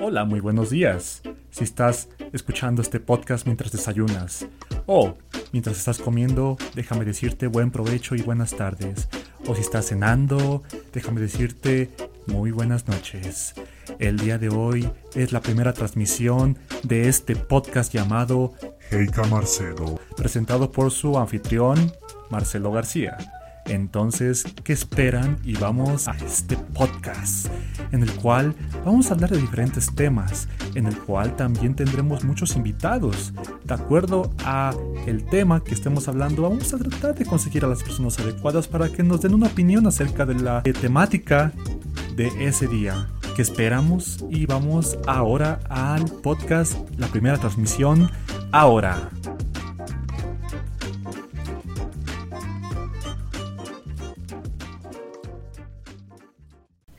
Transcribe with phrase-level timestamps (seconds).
[0.00, 1.22] Hola, muy buenos días.
[1.50, 4.46] Si estás escuchando este podcast mientras desayunas
[4.86, 5.16] o
[5.50, 9.08] mientras estás comiendo, déjame decirte buen provecho y buenas tardes.
[9.48, 10.62] O si estás cenando,
[10.92, 11.90] déjame decirte
[12.28, 13.54] muy buenas noches.
[13.98, 18.54] El día de hoy es la primera transmisión de este podcast llamado
[18.92, 21.92] Heika Marcelo, presentado por su anfitrión,
[22.30, 23.16] Marcelo García.
[23.68, 25.38] Entonces, ¿qué esperan?
[25.44, 27.48] Y vamos a este podcast,
[27.92, 28.54] en el cual
[28.84, 33.32] vamos a hablar de diferentes temas, en el cual también tendremos muchos invitados.
[33.64, 34.74] De acuerdo a
[35.06, 38.88] el tema que estemos hablando, vamos a tratar de conseguir a las personas adecuadas para
[38.88, 41.52] que nos den una opinión acerca de la temática
[42.16, 48.10] de ese día que esperamos y vamos ahora al podcast, la primera transmisión,
[48.50, 49.10] ahora.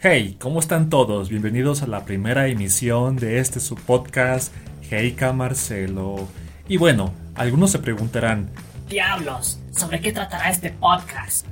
[0.02, 1.28] Hey, ¿cómo están todos?
[1.28, 4.54] Bienvenidos a la primera emisión de este subpodcast
[4.90, 6.26] Heika Marcelo.
[6.70, 8.50] Y bueno, algunos se preguntarán,
[8.88, 11.46] Diablos, ¿sobre qué tratará este podcast?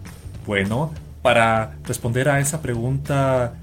[0.46, 3.56] bueno, para responder a esa pregunta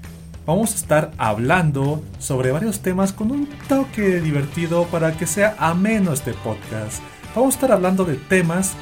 [0.45, 6.13] vamos a estar hablando sobre varios temas con un toque divertido para que sea ameno
[6.13, 7.01] este podcast.
[7.35, 8.73] Vamos a estar hablando de temas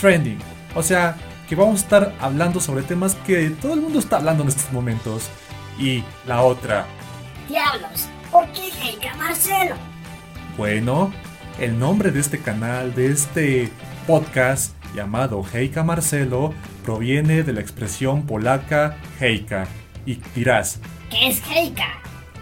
[0.00, 0.40] trending,
[0.74, 1.16] o sea,
[1.48, 4.72] que vamos a estar hablando sobre temas que todo el mundo está hablando en estos
[4.72, 5.30] momentos.
[5.78, 6.86] Y la otra,
[7.48, 9.74] Diablos, ¿por qué Heika Marcelo?
[10.56, 11.12] Bueno,
[11.58, 13.70] el nombre de este canal, de este
[14.06, 16.52] podcast llamado Heika Marcelo,
[16.84, 19.66] proviene de la expresión polaca Heika.
[20.06, 20.78] Y dirás,
[21.10, 22.00] ¿Qué es Heika?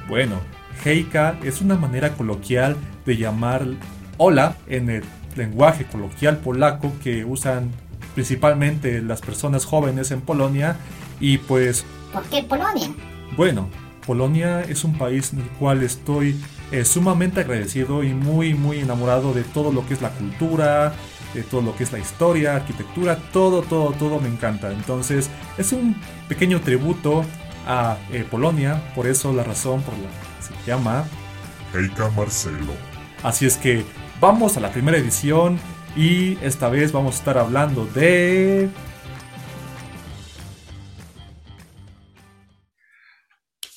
[0.08, 0.41] bueno,
[0.84, 3.64] Heika es una manera coloquial de llamar
[4.19, 5.05] hola en el
[5.36, 7.70] lenguaje coloquial polaco que usan
[8.14, 10.77] principalmente las personas jóvenes en Polonia.
[11.20, 12.89] Y pues ¿Por qué Polonia?
[13.41, 13.70] Bueno,
[14.06, 16.38] Polonia es un país en el cual estoy
[16.72, 20.92] eh, sumamente agradecido y muy muy enamorado de todo lo que es la cultura,
[21.33, 24.70] de todo lo que es la historia, arquitectura, todo, todo, todo me encanta.
[24.70, 25.96] Entonces es un
[26.29, 27.24] pequeño tributo
[27.67, 31.06] a eh, Polonia, por eso la razón por la que se llama.
[31.74, 32.74] Heika Marcelo,
[33.23, 33.86] Así es que
[34.20, 35.58] vamos a la primera edición
[35.96, 38.68] y esta vez vamos a estar hablando de...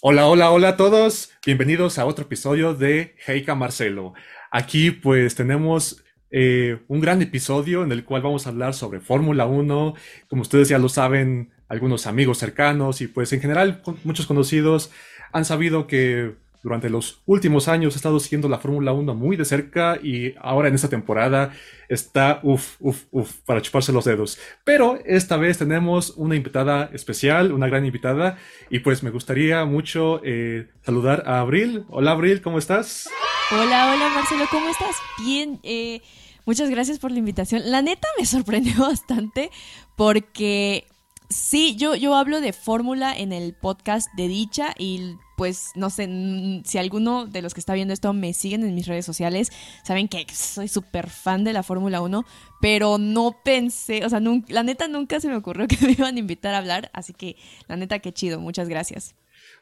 [0.05, 1.31] Hola, hola, hola a todos.
[1.45, 4.13] Bienvenidos a otro episodio de Heika Marcelo.
[4.51, 9.45] Aquí pues tenemos eh, un gran episodio en el cual vamos a hablar sobre Fórmula
[9.45, 9.93] 1.
[10.27, 14.91] Como ustedes ya lo saben, algunos amigos cercanos y pues en general muchos conocidos
[15.31, 19.43] han sabido que durante los últimos años he estado siguiendo la Fórmula 1 muy de
[19.43, 21.51] cerca y ahora en esta temporada
[21.89, 24.39] está uff, uff, uff, para chuparse los dedos.
[24.63, 28.37] Pero esta vez tenemos una invitada especial, una gran invitada,
[28.69, 31.83] y pues me gustaría mucho eh, saludar a Abril.
[31.89, 33.09] Hola Abril, ¿cómo estás?
[33.51, 34.95] Hola, hola Marcelo, ¿cómo estás?
[35.19, 36.01] Bien, eh,
[36.45, 37.61] muchas gracias por la invitación.
[37.65, 39.51] La neta me sorprendió bastante
[39.97, 40.87] porque
[41.33, 46.07] sí, yo, yo hablo de fórmula en el podcast de dicha y pues no sé,
[46.07, 49.51] mm, si alguno de los que está viendo esto me siguen en mis redes sociales,
[49.83, 52.25] saben que soy súper fan de la Fórmula 1,
[52.61, 56.19] pero no pensé, o sea, la neta nunca se me ocurrió que me iban a
[56.19, 57.35] invitar a hablar, así que
[57.67, 59.15] la neta qué chido, muchas gracias.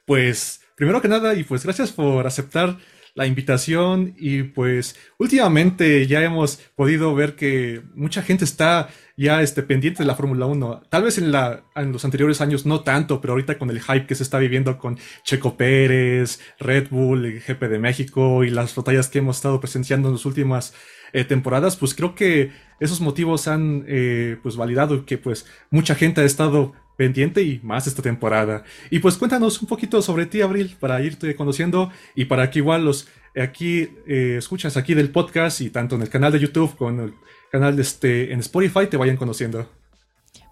[0.05, 2.77] Pues primero que nada, y pues gracias por aceptar
[3.13, 8.89] la invitación y pues últimamente ya hemos podido ver que mucha gente está
[9.21, 10.83] ya este, pendiente de la Fórmula 1.
[10.89, 14.07] Tal vez en, la, en los anteriores años no tanto, pero ahorita con el hype
[14.07, 18.75] que se está viviendo con Checo Pérez, Red Bull, el GP de México y las
[18.75, 20.73] batallas que hemos estado presenciando en las últimas
[21.13, 26.21] eh, temporadas, pues creo que esos motivos han eh, pues validado que pues mucha gente
[26.21, 28.63] ha estado pendiente y más esta temporada.
[28.89, 32.85] Y pues cuéntanos un poquito sobre ti, Abril, para irte conociendo y para que igual
[32.85, 36.89] los eh, aquí escuchas aquí del podcast y tanto en el canal de YouTube como
[36.89, 37.13] en el
[37.51, 39.67] canal este en Spotify te vayan conociendo.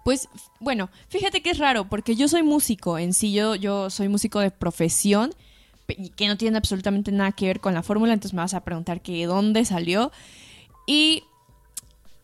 [0.04, 0.28] Pues
[0.60, 4.40] bueno, fíjate que es raro, porque yo soy músico en sí, yo, yo soy músico
[4.40, 5.32] de profesión,
[6.16, 9.02] que no tiene absolutamente nada que ver con la fórmula, entonces me vas a preguntar
[9.02, 10.12] que dónde salió.
[10.86, 11.24] Y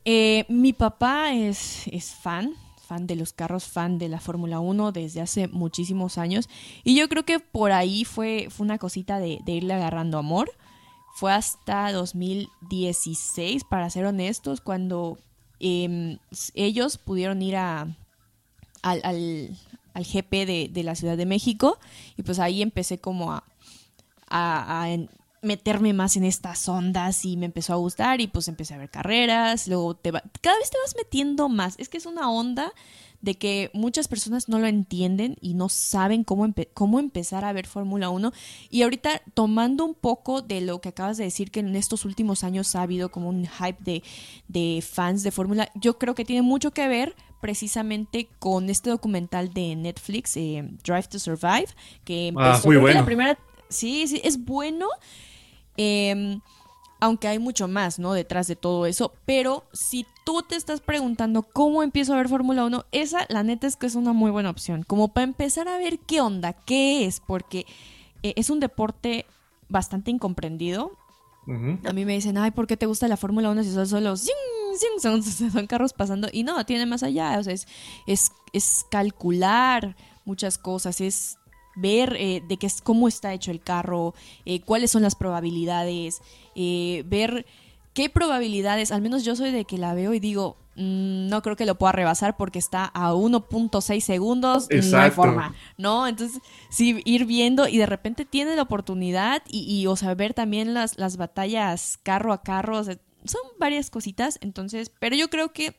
[0.04, 2.54] eh, mi papá es, es fan,
[2.86, 6.48] fan de los carros, fan de la Fórmula 1 desde hace muchísimos años,
[6.84, 10.50] y yo creo que por ahí fue, fue una cosita de irle agarrando amor.
[11.18, 15.18] Fue hasta 2016, para ser honestos, cuando
[15.60, 16.18] em,
[16.54, 17.88] ellos pudieron ir a,
[18.82, 19.56] al, al-
[19.94, 21.78] GP de, de la Ciudad de México
[22.18, 23.44] y pues ahí empecé como a,
[24.28, 24.88] a-
[25.46, 28.90] meterme más en estas ondas y me empezó a gustar y pues empecé a ver
[28.90, 31.74] carreras, luego te va, cada vez te vas metiendo más.
[31.78, 32.72] Es que es una onda
[33.22, 37.52] de que muchas personas no lo entienden y no saben cómo, empe- cómo empezar a
[37.52, 38.30] ver Fórmula 1.
[38.70, 42.44] Y ahorita tomando un poco de lo que acabas de decir, que en estos últimos
[42.44, 44.02] años ha habido como un hype de,
[44.48, 49.52] de fans de Fórmula, yo creo que tiene mucho que ver precisamente con este documental
[49.52, 51.68] de Netflix, eh, Drive to Survive,
[52.04, 53.00] que empezó, Ah, muy que bueno.
[53.00, 53.38] la primera,
[53.68, 54.86] sí, sí, es bueno,
[55.76, 56.40] eh,
[57.00, 58.12] aunque hay mucho más, ¿no?
[58.12, 59.12] Detrás de todo eso.
[59.26, 63.66] Pero si tú te estás preguntando cómo empiezo a ver Fórmula 1, esa la neta
[63.66, 64.82] es que es una muy buena opción.
[64.82, 67.66] Como para empezar a ver qué onda, qué es, porque
[68.22, 69.26] eh, es un deporte
[69.68, 70.92] bastante incomprendido.
[71.48, 74.16] A mí me dicen, ay, ¿por qué te gusta la Fórmula 1 si son solo
[74.16, 74.34] zing,
[74.80, 76.28] zing, son, son carros pasando?
[76.32, 77.68] Y no, tiene más allá, o sea, es,
[78.08, 79.94] es, es calcular
[80.24, 81.38] muchas cosas, es
[81.76, 84.14] ver eh, de qué es, cómo está hecho el carro,
[84.44, 86.20] eh, cuáles son las probabilidades,
[86.54, 87.46] eh, ver
[87.94, 91.56] qué probabilidades, al menos yo soy de que la veo y digo, "Mm, no creo
[91.56, 95.14] que lo pueda rebasar porque está a 1.6 segundos, no hay Exacto.
[95.14, 96.06] forma, ¿no?
[96.06, 100.34] Entonces, sí, ir viendo y de repente tiene la oportunidad y, y, o sea, ver
[100.34, 105.30] también las, las batallas carro a carro, o sea, son varias cositas, entonces, pero yo
[105.30, 105.74] creo que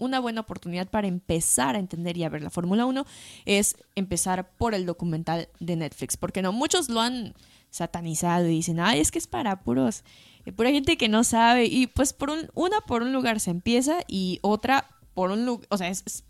[0.00, 3.06] una buena oportunidad para empezar a entender y a ver la Fórmula 1
[3.44, 7.34] es empezar por el documental de Netflix, porque no, muchos lo han
[7.70, 10.02] satanizado y dicen, ay, es que es para puros,
[10.44, 13.50] eh, pura gente que no sabe, y pues por un, una por un lugar se
[13.50, 16.24] empieza y otra por un lugar, o sea, es,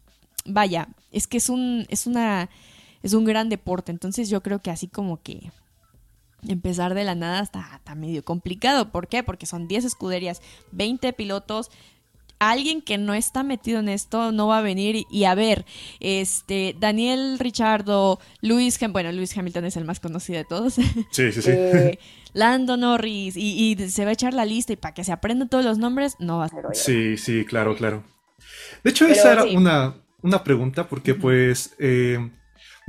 [0.44, 2.50] vaya, es que es un, es una,
[3.02, 5.50] es un gran deporte, entonces yo creo que así como que
[6.48, 8.90] empezar de la nada está, está medio complicado.
[8.90, 9.22] ¿Por qué?
[9.22, 10.40] Porque son 10 escuderías,
[10.72, 11.70] 20 pilotos.
[12.40, 15.64] Alguien que no está metido en esto no va a venir y, y a ver,
[16.00, 21.32] este, Daniel Richardo, Luis, Ham- bueno, Luis Hamilton es el más conocido de todos, Sí,
[21.32, 21.50] sí, sí.
[21.52, 21.98] eh,
[22.32, 25.48] Lando Norris, y, y se va a echar la lista y para que se aprendan
[25.48, 26.64] todos los nombres, no va a ser.
[26.72, 28.04] Sí, sí, claro, claro.
[28.82, 29.56] De hecho, Pero esa era sí.
[29.56, 32.30] una, una pregunta porque pues eh,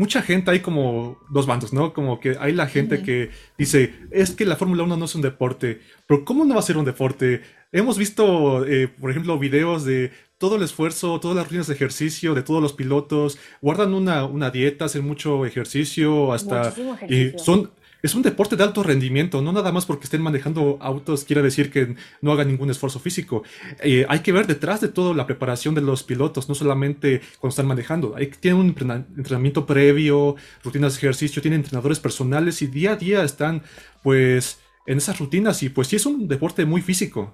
[0.02, 1.94] mucha gente, hay como dos bandos, ¿no?
[1.94, 5.22] Como que hay la gente que dice, es que la Fórmula 1 no es un
[5.22, 7.44] deporte, pero ¿cómo no va a ser un deporte?
[7.72, 12.34] Hemos visto, eh, por ejemplo, videos de todo el esfuerzo, todas las rutinas de ejercicio
[12.34, 16.64] de todos los pilotos, guardan una, una dieta, hacen mucho ejercicio, hasta...
[16.64, 17.40] Muchísimo Y ejercicio.
[17.40, 17.72] son,
[18.02, 21.72] es un deporte de alto rendimiento, no nada más porque estén manejando autos quiere decir
[21.72, 23.44] que no hagan ningún esfuerzo físico.
[23.84, 27.50] Eh, hay que ver detrás de todo la preparación de los pilotos, no solamente cuando
[27.50, 28.16] están manejando.
[28.40, 33.24] Tienen un entrena- entrenamiento previo, rutinas de ejercicio, tienen entrenadores personales y día a día
[33.24, 33.64] están
[34.04, 37.34] pues en esas rutinas y pues sí es un deporte muy físico.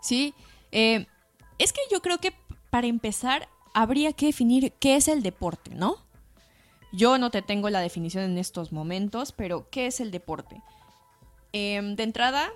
[0.00, 0.32] Sí,
[0.72, 1.06] eh,
[1.58, 2.32] es que yo creo que
[2.70, 5.96] para empezar habría que definir qué es el deporte, ¿no?
[6.92, 10.60] Yo no te tengo la definición en estos momentos, pero ¿qué es el deporte?
[11.52, 12.50] Em, de entrada,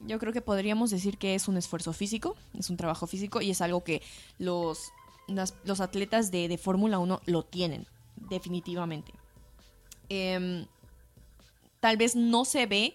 [0.00, 3.50] yo creo que podríamos decir que es un esfuerzo físico, es un trabajo físico y
[3.50, 4.02] es algo que
[4.38, 4.92] los,
[5.64, 7.86] los atletas de, de Fórmula 1 lo tienen,
[8.16, 9.12] definitivamente.
[10.08, 10.66] Em,
[11.80, 12.94] tal vez no se ve,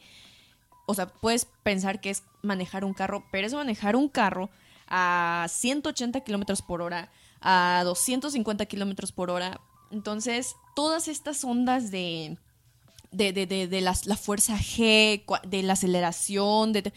[0.85, 4.49] o sea, puedes pensar que es manejar un carro, pero es manejar un carro
[4.87, 7.09] a 180 kilómetros por hora,
[7.41, 9.59] a 250 kilómetros por hora.
[9.93, 12.37] Entonces, todas estas ondas de,
[13.11, 16.91] de, de, de, de las- la fuerza G, de la aceleración, de-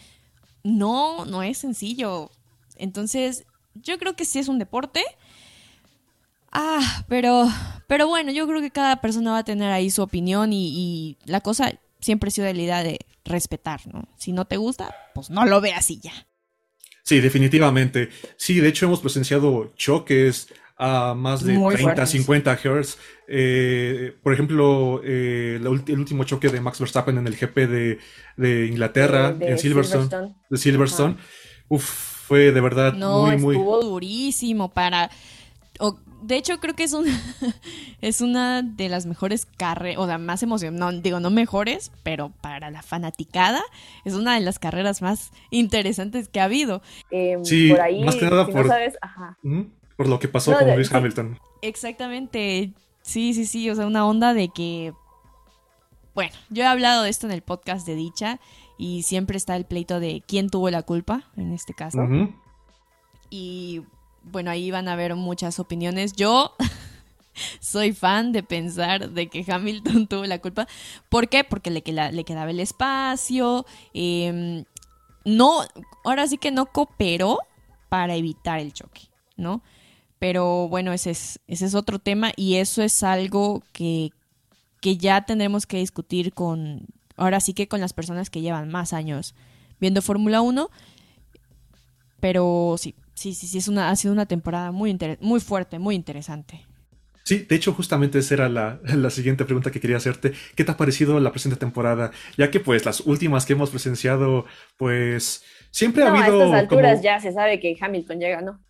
[0.63, 2.31] no, no es sencillo.
[2.75, 3.45] Entonces,
[3.75, 5.03] yo creo que sí es un deporte.
[6.51, 7.47] Ah, pero,
[7.87, 11.17] pero bueno, yo creo que cada persona va a tener ahí su opinión y, y
[11.25, 14.07] la cosa siempre ha sido la idea de respetar, ¿no?
[14.17, 16.13] Si no te gusta, pues no lo veas y ya.
[17.03, 18.09] Sí, definitivamente.
[18.37, 22.09] Sí, de hecho hemos presenciado choques a más de Muy 30, fuertes.
[22.11, 22.97] 50 Hz.
[23.27, 27.99] Eh, por ejemplo, eh, la el último choque de Max Verstappen en el GP de,
[28.37, 30.35] de Inglaterra, De- de en Silverstone, Silverstone.
[30.49, 31.17] de Silverstone.
[31.69, 31.83] Uf,
[32.27, 33.55] fue de verdad No, muy, muy...
[33.55, 35.09] estuvo durísimo para...
[35.79, 37.05] o- de hecho, creo que es, un,
[38.01, 42.31] es una de las mejores carreras, o sea, más emocionantes, no, digo, no mejores, pero
[42.41, 43.61] para la fanaticada
[44.03, 46.81] es una de las carreras más interesantes que ha habido.
[47.11, 49.37] Eh, Sí, por ahí, más que nada si por- no sabes, ajá.
[49.97, 50.91] Por lo que pasó No, con sí.
[50.95, 51.39] Hamilton.
[51.61, 54.93] Exactamente, sí, sí, sí, o sea, una onda de que...
[56.13, 58.39] Bueno, yo he hablado de esto en el podcast de Dicha
[58.77, 61.99] y siempre está el pleito de quién tuvo la culpa en este caso.
[61.99, 62.33] Ujú.
[63.29, 63.83] Y
[64.23, 66.13] bueno, ahí van a haber muchas opiniones.
[66.13, 66.55] Yo
[67.59, 70.67] soy fan de pensar de que Hamilton tuvo la culpa.
[71.09, 71.43] ¿Por qué?
[71.43, 73.65] Porque le, le quedaba el espacio.
[73.93, 74.63] em,
[75.25, 75.59] no,
[76.03, 77.39] ahora sí que no cooperó
[77.89, 79.01] para evitar el choque,
[79.35, 79.61] ¿no?
[80.19, 84.11] Pero bueno, ese es, ese es otro tema y eso es algo que,
[84.81, 88.93] que ya tendremos que discutir con, ahora sí que con las personas que llevan más
[88.93, 89.35] años
[89.79, 90.69] viendo Fórmula 1.
[92.19, 95.79] Pero sí, sí, sí, sí, es una, ha sido una temporada muy, inter- muy fuerte,
[95.79, 96.65] muy interesante.
[97.23, 100.33] Sí, de hecho, justamente esa era la, la siguiente pregunta que quería hacerte.
[100.55, 102.11] ¿Qué te ha parecido la presente temporada?
[102.37, 104.45] Ya que, pues, las últimas que hemos presenciado,
[104.77, 107.03] pues, siempre ha No, a habido estas alturas como...
[107.03, 108.63] ya se sabe que Hamilton ya ganó.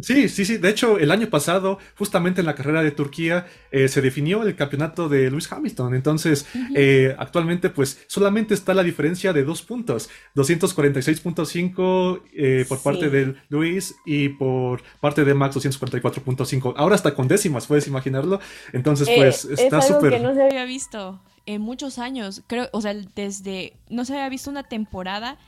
[0.00, 0.56] Sí, sí, sí.
[0.58, 4.56] De hecho, el año pasado, justamente en la carrera de Turquía, eh, se definió el
[4.56, 5.94] campeonato de Lewis Hamilton.
[5.94, 10.08] Entonces, eh, actualmente, pues, solamente está la diferencia de dos puntos.
[10.34, 12.84] 246.5 eh, por Sí.
[12.84, 16.74] parte de Luis y por parte de Max 244.5.
[16.76, 18.40] Ahora hasta con décimas, puedes imaginarlo.
[18.72, 20.12] Entonces, Eh, pues, es está algo súper...
[20.12, 24.28] que no se había visto en muchos años, creo, o sea, desde, no se había
[24.28, 25.38] visto una temporada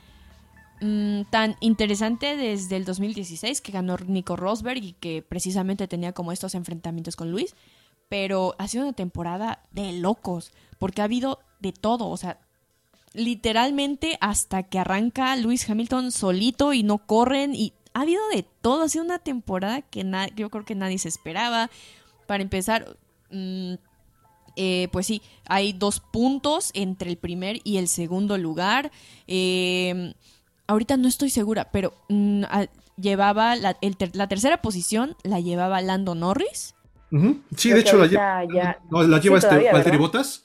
[0.83, 6.31] mm, tan interesante desde el 2016 que ganó Nico Rosberg y que precisamente tenía como
[6.31, 7.55] estos enfrentamientos con Luis,
[8.09, 12.39] pero ha sido una temporada de locos, porque ha habido de todo, o sea,
[13.13, 18.83] literalmente hasta que arranca Luis Hamilton solito y no corren y ha habido de todo,
[18.83, 20.03] ha sido una temporada que
[20.35, 21.69] yo creo que nadie se esperaba.
[22.27, 22.97] Para empezar,
[23.29, 23.73] mm,
[24.55, 28.91] eh, pues sí, hay dos puntos entre el primer y el segundo lugar.
[29.27, 30.13] Eh,
[30.67, 32.67] ahorita no estoy segura, pero mm, a-
[32.97, 36.75] llevaba la, el ter- la tercera posición, la llevaba Lando Norris.
[37.11, 37.41] Ujú.
[37.55, 39.97] Sí, Creo de hecho, la, lle- ahorita ya- no, la lleva Sí, este todavía, Valtteri
[39.97, 40.11] ¿verdad?
[40.11, 40.43] Bottas.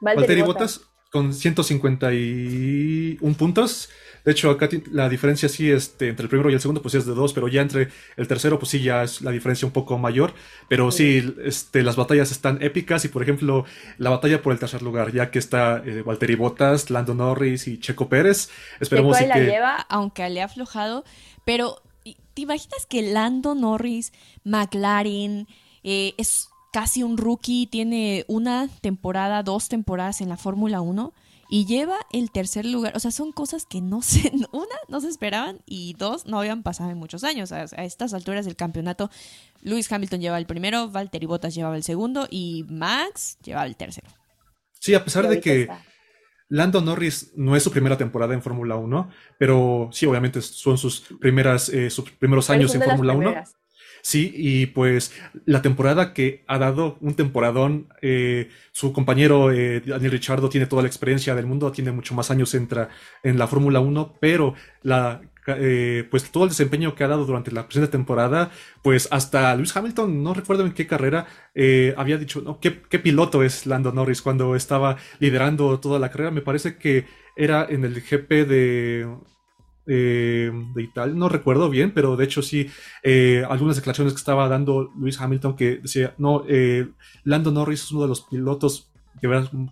[0.00, 0.78] Valtteri Valtteri Bottas.
[0.78, 3.88] Bottas con 151 puntos.
[4.24, 6.98] De hecho, acá la diferencia sí este, entre el primero y el segundo pues sí
[6.98, 9.72] es de dos, pero ya entre el tercero pues sí ya es la diferencia un
[9.72, 10.34] poco mayor.
[10.68, 13.64] Pero sí, este, las batallas están épicas y por ejemplo
[13.98, 17.78] la batalla por el tercer lugar, ya que está eh, Valtteri Bottas, Lando Norris y
[17.78, 18.50] Checo Pérez.
[18.80, 19.44] Esperemos Checo la que...
[19.46, 19.76] lleva.
[19.88, 21.04] aunque le ha aflojado,
[21.44, 24.12] pero ¿y- ¿te imaginas que Lando Norris,
[24.44, 25.46] McLaren,
[25.84, 31.14] eh, es casi un rookie, tiene una temporada, dos temporadas en la Fórmula 1
[31.48, 32.96] y lleva el tercer lugar?
[32.96, 36.62] O sea, son cosas que no se, una, no se esperaban y dos, no habían
[36.62, 37.52] pasado en muchos años.
[37.52, 39.10] A, a estas alturas del campeonato,
[39.62, 44.08] Lewis Hamilton llevaba el primero, Valtteri Bottas llevaba el segundo y Max llevaba el tercero.
[44.80, 45.62] Sí, a pesar de que...
[45.62, 45.82] está.
[46.50, 51.02] Lando Norris no es su primera temporada en Fórmula 1, pero sí, obviamente son sus
[51.20, 53.34] primeras, eh, sus primeros años en Fórmula 1.
[54.08, 55.12] Sí, y pues
[55.44, 60.80] la temporada que ha dado un temporadón, eh, su compañero eh, Daniel Ricciardo tiene toda
[60.80, 62.66] la experiencia del mundo, tiene mucho más años en,
[63.22, 67.52] en la Fórmula 1, pero la, eh, pues todo el desempeño que ha dado durante
[67.52, 68.50] la presente temporada,
[68.82, 72.98] pues hasta Lewis Hamilton, no recuerdo en qué carrera, eh, había dicho, no, ¿qué, qué
[72.98, 77.04] piloto es Lando Norris cuando estaba liderando toda la carrera, me parece que
[77.36, 79.06] era en el GP de,
[79.88, 82.68] eh, de Italia, no recuerdo bien, pero de hecho sí,
[83.02, 86.88] eh, algunas declaraciones que estaba dando Lewis Hamilton que decía, no, eh,
[87.24, 88.90] Lando Norris es uno de los pilotos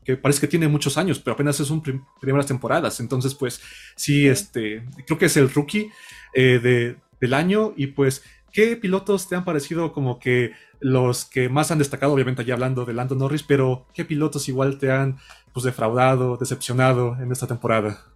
[0.04, 3.60] que, parece que tiene muchos años, pero apenas es un prim- primeras temporadas, entonces pues
[3.94, 5.90] sí, este, creo que es el rookie
[6.34, 11.48] eh, de, del año y pues, ¿qué pilotos te han parecido como que los que
[11.48, 15.18] más han destacado, obviamente ya hablando de Lando Norris, pero qué pilotos igual te han
[15.52, 18.15] pues defraudado, decepcionado en esta temporada?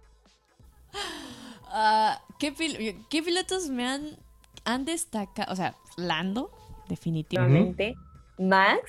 [1.71, 4.17] Ah, ¿qué, pil- qué pilotos me han,
[4.65, 5.51] han destacado?
[5.51, 6.51] O sea, Lando,
[6.89, 7.95] definitivamente.
[7.95, 7.95] Definitivamente.
[8.39, 8.81] Max.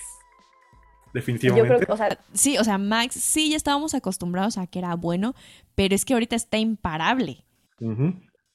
[1.07, 1.69] Yo Definitivamente.
[1.69, 4.95] creo que, o sea, Sí, o sea, Max sí ya estábamos acostumbrados a que era
[4.97, 5.35] bueno,
[5.75, 7.45] pero es que ahorita está imparable.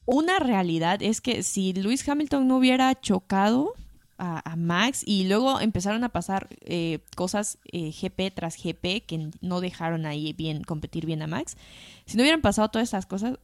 [0.06, 3.74] Una realidad es que si Lewis Hamilton no hubiera chocado
[4.18, 9.30] a, a Max y luego empezaron a pasar eh, cosas eh, GP tras GP que
[9.42, 11.58] no dejaron ahí bien competir bien a Max,
[12.06, 13.38] si no hubieran pasado todas estas cosas,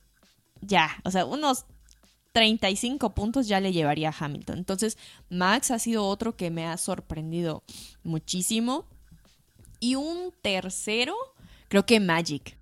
[0.65, 1.65] ya, o sea, unos
[2.33, 4.57] 35 puntos ya le llevaría a Hamilton.
[4.57, 4.97] Entonces,
[5.29, 7.63] Max ha sido otro que me ha sorprendido
[8.03, 8.85] muchísimo.
[9.79, 11.13] Y un tercero,
[11.67, 12.57] creo que Magic.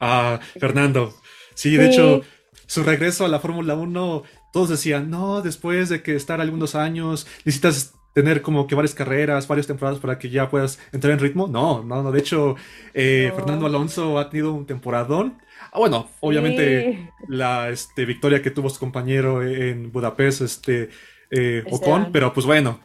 [0.00, 1.14] Ah, Fernando.
[1.54, 1.92] Sí, de Sí.
[1.92, 2.22] hecho,
[2.66, 7.26] su regreso a la Fórmula 1, todos decían, no, después de que estar algunos años,
[7.44, 11.46] necesitas tener como que varias carreras, varias temporadas para que ya puedas entrar en ritmo.
[11.48, 12.12] No, no, no.
[12.12, 12.56] De hecho,
[12.92, 13.36] eh, No.
[13.36, 15.38] Fernando Alonso ha tenido un temporadón.
[15.74, 17.08] Ah, bueno, obviamente sí.
[17.28, 20.88] la este, victoria que tuvo su compañero en Budapest, este,
[21.30, 22.02] eh, Esteban.
[22.02, 22.78] Ocon, pero pues bueno.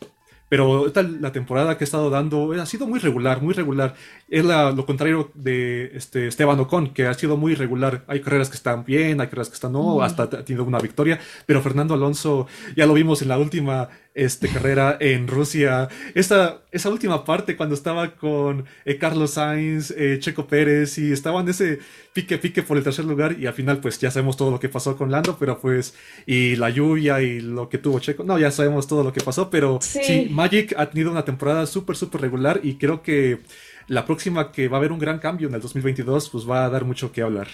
[0.51, 3.93] Pero esta, la temporada que ha estado dando eh, ha sido muy regular, muy regular.
[4.27, 8.03] Es la- lo contrario de este Esteban Ocon, que ha sido muy irregular.
[8.07, 10.01] Hay carreras que están bien, hay carreras que están no, Mm.
[10.01, 11.19] hasta ha tenido una victoria.
[11.45, 13.89] Pero Fernando Alonso, ya lo vimos en la última
[14.25, 15.87] este, carrera en Rusia.
[16.15, 21.47] Esa, esa última parte cuando estaba con eh, Carlos Sainz, eh, Checo Pérez y estaban
[21.49, 21.79] ese
[22.13, 24.69] pique pique por el tercer lugar y al final pues ya sabemos todo lo que
[24.69, 25.93] pasó con Lando, pero pues
[26.25, 29.49] y la lluvia y lo que tuvo Checo, no, ya sabemos todo lo que pasó,
[29.49, 29.99] pero Sí.
[30.03, 33.39] sí, Magic ha tenido una temporada súper súper regular y creo que
[33.87, 36.69] la próxima que va a haber un gran cambio en el 2022, pues va a
[36.69, 37.47] dar mucho que hablar.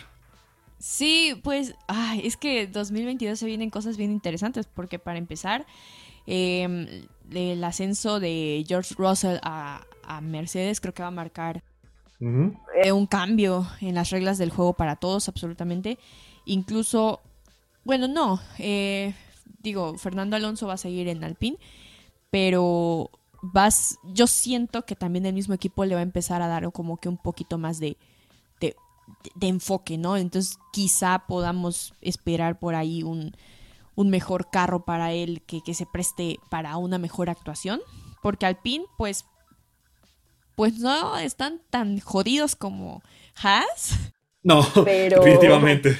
[0.77, 5.65] Sí, pues, ay, es que 2022 se vienen cosas bien interesantes, porque para empezar,
[6.27, 11.63] eh, el ascenso de George Russell a, a, Mercedes creo que va a marcar
[12.19, 12.59] uh -huh.
[12.83, 15.97] eh, un cambio en las reglas del juego para todos, absolutamente.
[16.45, 17.21] Incluso,
[17.83, 19.13] bueno, no, eh,
[19.61, 21.57] digo, Fernando Alonso va a seguir en Alpine,
[22.29, 23.09] pero
[23.41, 26.97] vas, yo siento que también el mismo equipo le va a empezar a dar como
[26.97, 27.97] que un poquito más de,
[28.59, 28.75] de,
[29.35, 30.17] de enfoque, ¿no?
[30.17, 33.35] Entonces quizá podamos esperar por ahí un,
[33.95, 37.81] un mejor carro para él que, que, se preste para una mejor actuación.
[38.21, 39.25] Porque Alpine, pues,
[40.55, 43.01] pues no están tan jodidos como
[43.41, 44.13] Haas.
[44.43, 45.97] No, pero, definitivamente.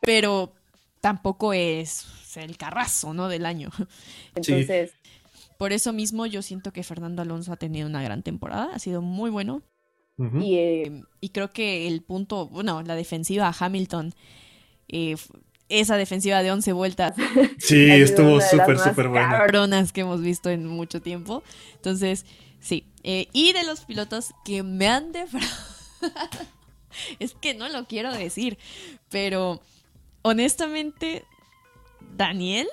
[0.00, 0.52] Pero
[1.00, 3.28] tampoco es el carrazo, ¿no?
[3.28, 3.70] Del año.
[4.34, 4.90] Entonces.
[4.90, 4.96] Sí.
[5.58, 9.02] Por eso mismo yo siento que Fernando Alonso ha tenido una gran temporada, ha sido
[9.02, 9.62] muy bueno.
[10.16, 10.44] Uh -huh.
[10.44, 14.14] y, eh, y, creo que el punto, bueno, la defensiva a Hamilton,
[14.88, 15.16] eh,
[15.68, 17.14] esa defensiva de 11 vueltas.
[17.58, 19.30] Sí, estuvo súper, súper buena.
[19.30, 21.42] Cabronas que hemos visto en mucho tiempo.
[21.76, 22.26] Entonces,
[22.60, 22.86] sí.
[23.02, 25.50] Eh, y de los pilotos que me han defraudado.
[27.18, 28.58] es que no lo quiero decir,
[29.10, 29.60] pero
[30.22, 31.24] honestamente,
[32.16, 32.68] Daniel.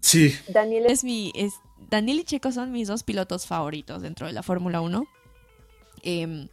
[0.00, 0.34] Sí.
[0.48, 1.32] Daniel es mi.
[1.34, 1.54] Es,
[1.90, 5.06] Daniel y Checo son mis dos pilotos favoritos dentro de la Fórmula 1.
[6.02, 6.48] Eh,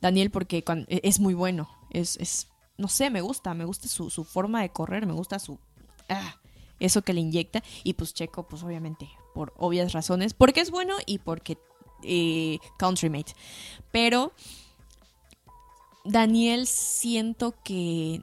[0.00, 1.68] Daniel, porque cuando, es muy bueno.
[1.90, 2.47] Es, es,
[2.78, 3.52] no sé, me gusta.
[3.54, 5.06] Me gusta su, su forma de correr.
[5.06, 5.58] Me gusta su.
[6.08, 6.36] Ah,
[6.80, 7.62] eso que le inyecta.
[7.84, 10.32] Y pues Checo, pues obviamente, por obvias razones.
[10.32, 11.58] Porque es bueno y porque.
[12.02, 13.34] Eh, countrymate.
[13.92, 14.32] Pero.
[16.04, 18.20] Daniel, siento que.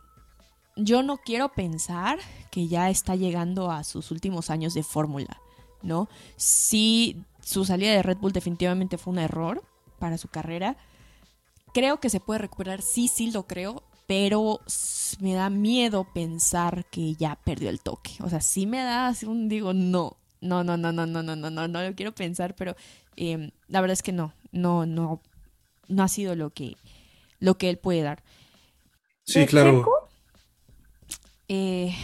[0.77, 2.19] Yo no quiero pensar
[2.51, 5.39] que ya está llegando a sus últimos años de fórmula.
[5.85, 6.09] ¿no?
[6.35, 9.63] Sí, su salida de Red Bull definitivamente fue un error
[9.99, 10.75] para su carrera.
[11.73, 14.61] Creo que se puede recuperar, sí, sí lo creo, pero
[15.19, 18.11] me da miedo pensar que ya perdió el toque.
[18.21, 21.35] O sea, sí me da así un digo, no, no, no, no, no, no, no,
[21.35, 22.75] no, no, no lo quiero pensar, pero
[23.15, 25.21] eh, la verdad es que no, no, no,
[25.87, 26.77] no ha sido lo que,
[27.39, 28.23] lo que él puede dar.
[29.25, 29.85] Sí, claro.
[31.47, 31.95] Eh,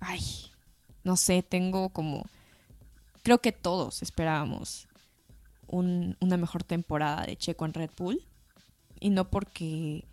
[0.00, 0.20] ay,
[1.02, 2.24] no sé, tengo como
[3.24, 4.86] creo que todos esperábamos
[5.66, 8.22] un, una mejor temporada de Checo en Red Bull.
[9.00, 10.04] Y no porque.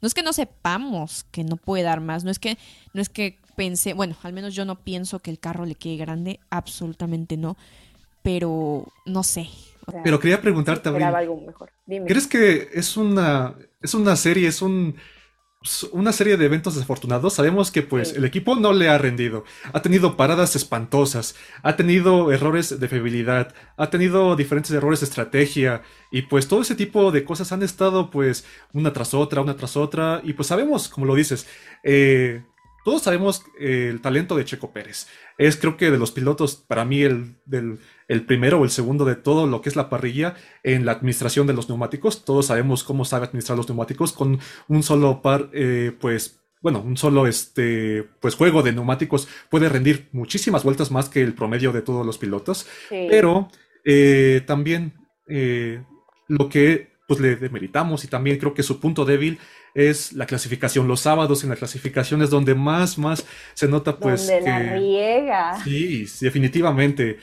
[0.00, 2.24] No es que no sepamos que no puede dar más.
[2.24, 2.58] No es que,
[2.94, 3.92] no es que pensé.
[3.92, 6.40] Bueno, al menos yo no pienso que el carro le quede grande.
[6.50, 7.56] Absolutamente no.
[8.22, 9.48] Pero no sé.
[9.86, 11.72] O sea, Pero quería preguntarte, Abril, esperaba algo mejor.
[11.86, 12.06] Dime.
[12.06, 14.96] ¿crees que es una, es una serie, es un,
[15.92, 17.34] una serie de eventos desafortunados.
[17.34, 18.14] Sabemos que pues Sí.
[18.16, 19.44] el equipo no le ha rendido.
[19.74, 25.82] Ha tenido paradas espantosas, ha tenido errores de fiabilidad, ha tenido diferentes errores de estrategia
[26.10, 29.76] y pues todo ese tipo de cosas han estado pues una tras otra, una tras
[29.76, 31.46] otra y pues sabemos, como lo dices,
[31.82, 32.42] eh,
[32.84, 35.06] todos sabemos el talento de Checo Pérez.
[35.38, 39.04] Es creo que de los pilotos, para mí, el, del, el primero o el segundo
[39.04, 42.24] de todo lo que es la parrilla en la administración de los neumáticos.
[42.24, 44.38] Todos sabemos cómo sabe administrar los neumáticos con
[44.68, 50.08] un solo par, eh, pues, bueno, un solo este, pues, juego de neumáticos puede rendir
[50.12, 52.66] muchísimas vueltas más que el promedio de todos los pilotos.
[52.88, 53.06] Sí.
[53.08, 53.48] Pero
[53.84, 54.94] eh, también
[55.28, 55.82] eh,
[56.28, 59.40] lo que pues le demeritamos y también creo que su punto débil
[59.74, 60.88] es la clasificación.
[60.88, 65.64] Los sábados en la clasificación es donde más, más se nota pues Donde la riega.
[65.64, 67.18] Sí, sí, definitivamente.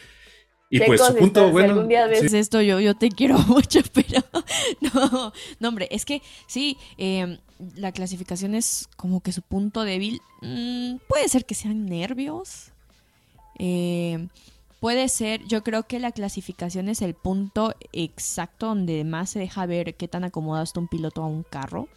[0.70, 1.74] Y pues su punto bueno...
[1.74, 4.22] algún día ves- sí, Es esto, yo, yo te quiero mucho, pero
[4.82, 7.40] no, no, hombre, es que sí, eh,
[7.76, 10.22] la clasificación es como que su punto débil.
[10.42, 12.72] Mm, puede ser que sean nervios.
[13.60, 14.28] Eh,
[14.80, 19.66] puede ser, yo creo que la clasificación es el punto exacto donde más se deja
[19.66, 21.88] ver qué tan acomodado está un piloto a un carro.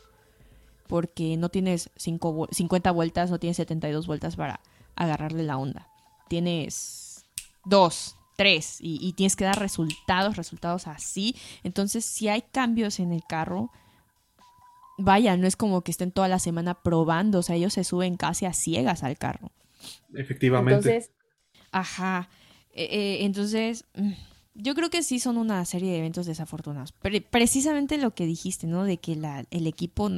[0.91, 4.61] Porque no tienes cinco vu- 50 vueltas, no tienes 72 vueltas para
[4.97, 5.89] agarrarle la onda.
[6.29, 7.25] Tienes
[7.65, 11.35] dos, tres, y, y tienes que dar resultados, resultados así.
[11.63, 13.71] Entonces, si hay cambios en el carro,
[14.99, 18.17] vaya, no es como que estén toda la semana probando, o sea, ellos se suben
[18.17, 19.51] casi a ciegas al carro.
[20.15, 20.75] efectivamente.
[20.75, 21.11] Entonces,
[21.73, 22.29] Ajá.
[22.73, 24.11] Eh, eh, entonces, mm,
[24.55, 26.93] yo creo que sí son una serie de eventos desafortunados.
[26.93, 28.85] Pre- precisamente lo que dijiste, ¿no?
[28.85, 30.11] De que la, el equipo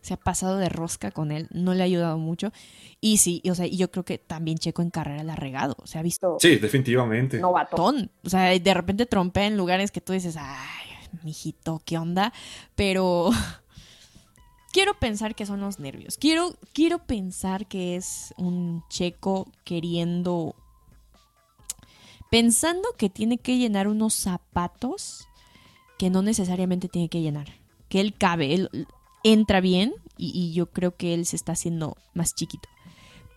[0.00, 2.52] se ha pasado de rosca con él, no le ha ayudado mucho.
[3.00, 5.36] Y sí, y, o sea, y yo creo que también Checo en carrera la ha
[5.36, 5.76] regado.
[5.84, 7.38] Se ha visto Sí, definitivamente.
[7.38, 7.76] novato.
[7.76, 8.10] ton.
[8.24, 10.88] O sea, de repente trompea en lugares que tú dices, ay,
[11.22, 12.32] mijito, ¿qué onda?
[12.74, 13.30] Pero
[14.72, 16.16] quiero pensar que son los nervios.
[16.16, 20.54] Quiero, quiero pensar que es un checo queriendo.
[22.30, 25.28] Pensando que tiene que llenar unos zapatos
[25.98, 27.46] que no necesariamente tiene que llenar,
[27.88, 28.86] que él cabe, él
[29.32, 32.68] entra bien y, yo creo que él se está haciendo más chiquito.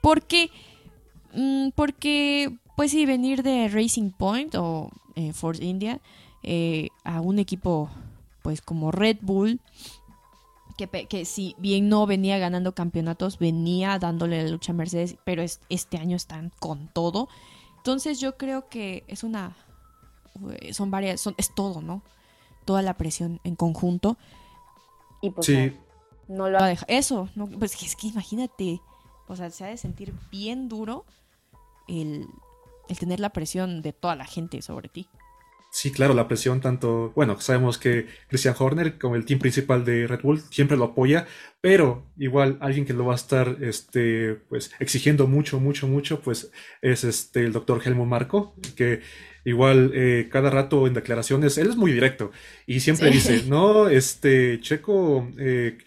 [0.01, 0.49] Porque,
[1.33, 5.99] mm, porque, pues sí, venir de Racing Point o eh, Force India
[6.43, 7.89] eh, a un equipo
[8.41, 9.59] pues como Red Bull,
[10.77, 15.43] que, que, si bien no venía ganando campeonatos, venía dándole la lucha a Mercedes, pero
[15.43, 17.27] este año están con todo.
[17.77, 19.57] Entonces yo creo que es una,
[20.71, 22.01] son varias, son, es todo, ¿no?
[22.63, 24.17] Toda la presión en conjunto.
[25.21, 25.77] Y pues sí.
[26.27, 26.89] no, lo va a dejar.
[26.89, 28.81] Eso, no, pues es que imagínate,
[29.27, 31.05] o sea, se ha de sentir bien duro
[31.87, 32.27] el,
[32.87, 35.07] el tener la presión de toda la gente sobre ti.
[35.71, 40.07] Sí, claro, la presión tanto, bueno, sabemos que Christian Horner como el team principal de
[40.07, 41.27] Red Bull siempre lo apoya,
[41.61, 46.51] pero igual alguien que lo va a estar este pues exigiendo mucho, mucho, mucho, pues
[46.81, 49.01] es este el doctor Helmut Marco, que
[49.45, 52.31] igual eh, cada rato en declaraciones, él es muy directo
[52.65, 55.77] y siempre dice, no, este Checo eh,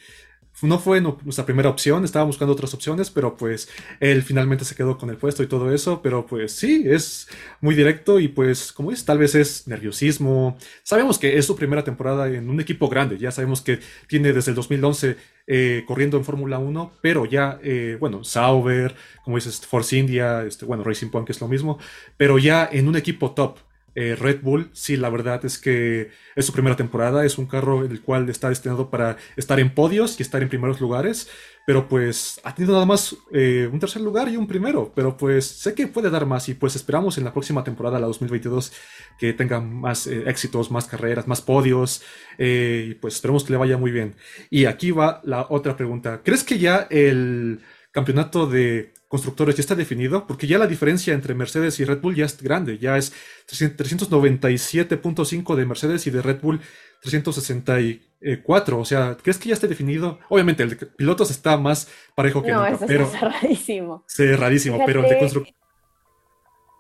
[0.63, 3.69] no fue nuestra primera opción, estábamos buscando otras opciones, pero pues
[4.01, 7.29] él finalmente se quedó con el puesto y todo eso, pero pues sí, es
[7.61, 10.57] muy directo y pues como es, tal vez es nerviosismo.
[10.83, 14.51] Sabemos que es su primera temporada en un equipo grande, ya sabemos que tiene desde
[14.51, 18.95] el 2011 eh, corriendo en Fórmula 1, pero ya, eh, bueno, Sauber,
[19.25, 21.79] como dices, Force India, este, bueno, Racing Point, que es lo mismo,
[22.17, 23.59] pero ya en un equipo top.
[23.95, 27.85] Eh, Red Bull, sí, la verdad es que es su primera temporada, es un carro
[27.85, 31.29] el cual está destinado para estar en podios y estar en primeros lugares,
[31.67, 35.47] pero pues ha tenido nada más eh, un tercer lugar y un primero, pero pues
[35.47, 38.73] sé que puede dar más y pues esperamos en la próxima temporada, la 2022,
[39.19, 42.03] que tenga más eh, éxitos, más carreras, más podios.
[42.39, 44.17] Y pues esperemos que le vaya muy bien.
[44.51, 47.61] Y aquí va la otra pregunta, ¿crees que ya el
[47.93, 52.15] campeonato de constructores ya está definido, porque ya la diferencia entre Mercedes y Red Bull
[52.15, 53.13] ya es grande, ya es
[53.47, 56.63] 397.5 de Mercedes y de Red Bull
[57.03, 60.19] 364, o sea, ¿crees que ya está definido?
[60.31, 64.03] Obviamente el de pilotos está más parejo que no, nunca, pero cerradísimo.
[64.09, 65.61] Cerradísimo, pero el de constructores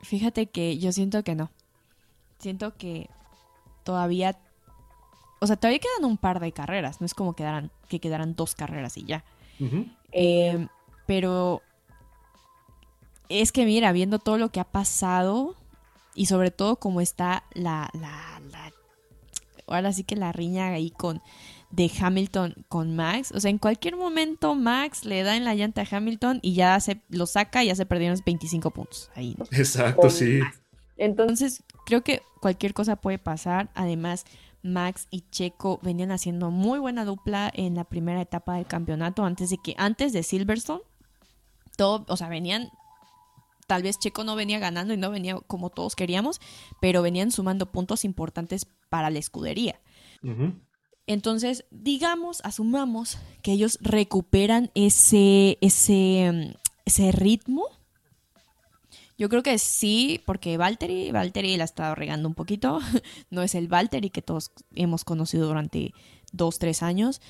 [0.00, 1.50] Fíjate que yo siento que no.
[2.38, 3.10] Siento que
[3.84, 4.38] todavía
[5.38, 8.54] o sea, todavía quedan un par de carreras, no es como quedaran, que quedaran dos
[8.54, 9.22] carreras y ya.
[10.12, 10.66] eh,
[11.06, 11.60] pero
[13.40, 15.56] es que mira, viendo todo lo que ha pasado
[16.14, 18.72] y sobre todo cómo está la, la, la
[19.66, 21.22] ahora sí que la riña ahí con
[21.70, 25.80] de Hamilton con Max, o sea, en cualquier momento Max le da en la llanta
[25.82, 29.34] a Hamilton y ya se lo saca y ya se perdieron los 25 puntos ahí.
[29.52, 30.40] Exacto, sí.
[30.98, 33.70] Entonces, creo que cualquier cosa puede pasar.
[33.74, 34.26] Además,
[34.62, 39.48] Max y Checo venían haciendo muy buena dupla en la primera etapa del campeonato antes
[39.48, 40.82] de que antes de Silverstone
[41.76, 42.70] todo, o sea, venían
[43.72, 46.42] tal vez Checo no venía ganando y no venía como todos queríamos,
[46.78, 49.80] pero venían sumando puntos importantes para la escudería.
[51.06, 56.54] Entonces, digamos, asumamos que ellos recuperan ese, ese,
[56.84, 57.64] ese ritmo.
[59.16, 62.78] Yo creo que sí, porque Valtteri, Valtteri la ha estado regando un poquito.
[63.30, 65.94] no es el Valtteri que todos hemos conocido durante
[66.30, 67.22] dos, tres años.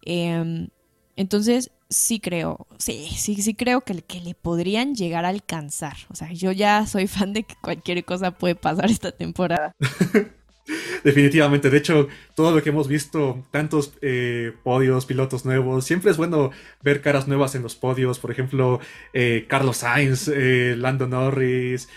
[0.00, 0.68] Em,
[1.16, 5.96] entonces, sí creo, sí, sí, sí creo que, que le podrían llegar a alcanzar.
[6.08, 9.74] O sea, yo ya soy fan de que cualquier cosa puede pasar esta temporada.
[11.04, 16.16] Definitivamente, de hecho, todo lo que hemos visto, tantos eh, podios, pilotos nuevos, siempre es
[16.16, 16.50] bueno
[16.82, 18.18] ver caras nuevas en los podios.
[18.18, 18.80] Por ejemplo,
[19.12, 21.88] eh, Carlos Sainz, eh, Lando Norris,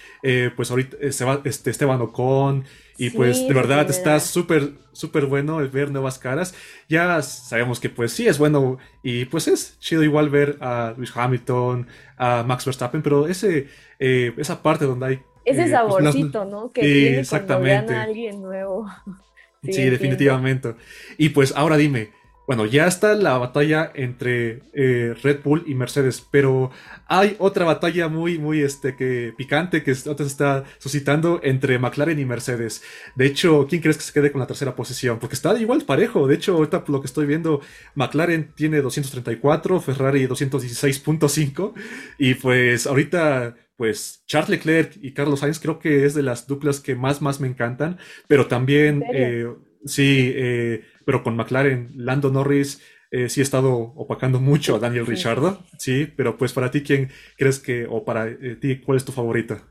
[0.55, 0.97] pues ahorita
[1.43, 2.63] este, Esteban Ocon,
[2.97, 6.55] y pues de verdad está súper, súper bueno el ver nuevas caras.
[6.87, 11.11] Ya sabemos que pues sí es bueno y pues es chido igual ver a Luis
[11.13, 13.67] Hamilton, a Max Verstappen, pero ese,
[13.99, 15.32] esa parte donde hay...
[15.45, 16.71] Ese eh, pues, saborcito, ¿no?
[16.71, 17.93] Que tiene exactamente.
[17.93, 18.87] a alguien nuevo.
[19.63, 20.75] sí definitivamente.
[21.17, 22.11] Y pues ahora dime,
[22.45, 26.71] bueno, ya está la batalla entre eh, Red Bull y Mercedes, pero
[27.07, 32.25] hay otra batalla muy, muy este, que, picante que se está suscitando entre McLaren y
[32.25, 32.83] Mercedes.
[33.15, 35.19] De hecho, ¿quién crees que se quede con la tercera posición?
[35.19, 36.27] Porque está igual parejo.
[36.27, 37.61] De hecho, ahorita lo que estoy viendo,
[37.95, 41.73] McLaren tiene 234, Ferrari 216.5.
[42.17, 46.79] Y pues ahorita pues Charles Leclerc y Carlos Sainz creo que es de las duplas
[46.79, 47.97] que más, más me encantan,
[48.29, 49.45] pero también, eh,
[49.83, 55.05] sí, eh, pero con McLaren, Lando Norris eh, sí ha estado opacando mucho a Daniel
[55.05, 59.03] Richardo, sí, pero pues para ti, ¿quién crees que, o para eh, ti, cuál es
[59.03, 59.61] tu favorita?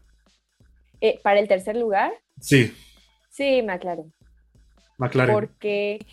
[1.01, 2.13] Eh, ¿Para el tercer lugar?
[2.39, 2.71] Sí.
[3.31, 4.13] Sí, McLaren.
[4.99, 5.35] McLaren.
[5.35, 6.05] Porque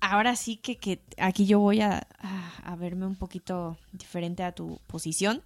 [0.00, 2.08] ahora sí que, que aquí yo voy a,
[2.64, 5.42] a, verme un poquito diferente a tu posición.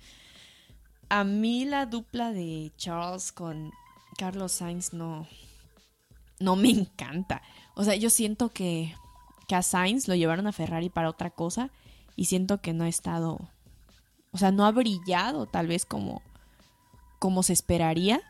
[1.09, 3.73] A mí la dupla de Charles con
[4.19, 5.27] Carlos Sainz no,
[6.39, 7.43] no me encanta.
[7.75, 8.95] O sea, yo siento que,
[9.47, 11.71] que a Sainz lo llevaron a Ferrari para otra cosa
[12.17, 13.39] y siento que no ha estado,
[14.33, 16.21] o sea, no ha brillado tal vez como,
[17.19, 18.21] como se esperaría,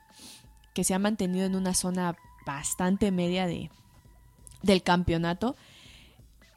[0.74, 3.70] que se ha mantenido en una zona bastante media de,
[4.62, 5.56] del campeonato.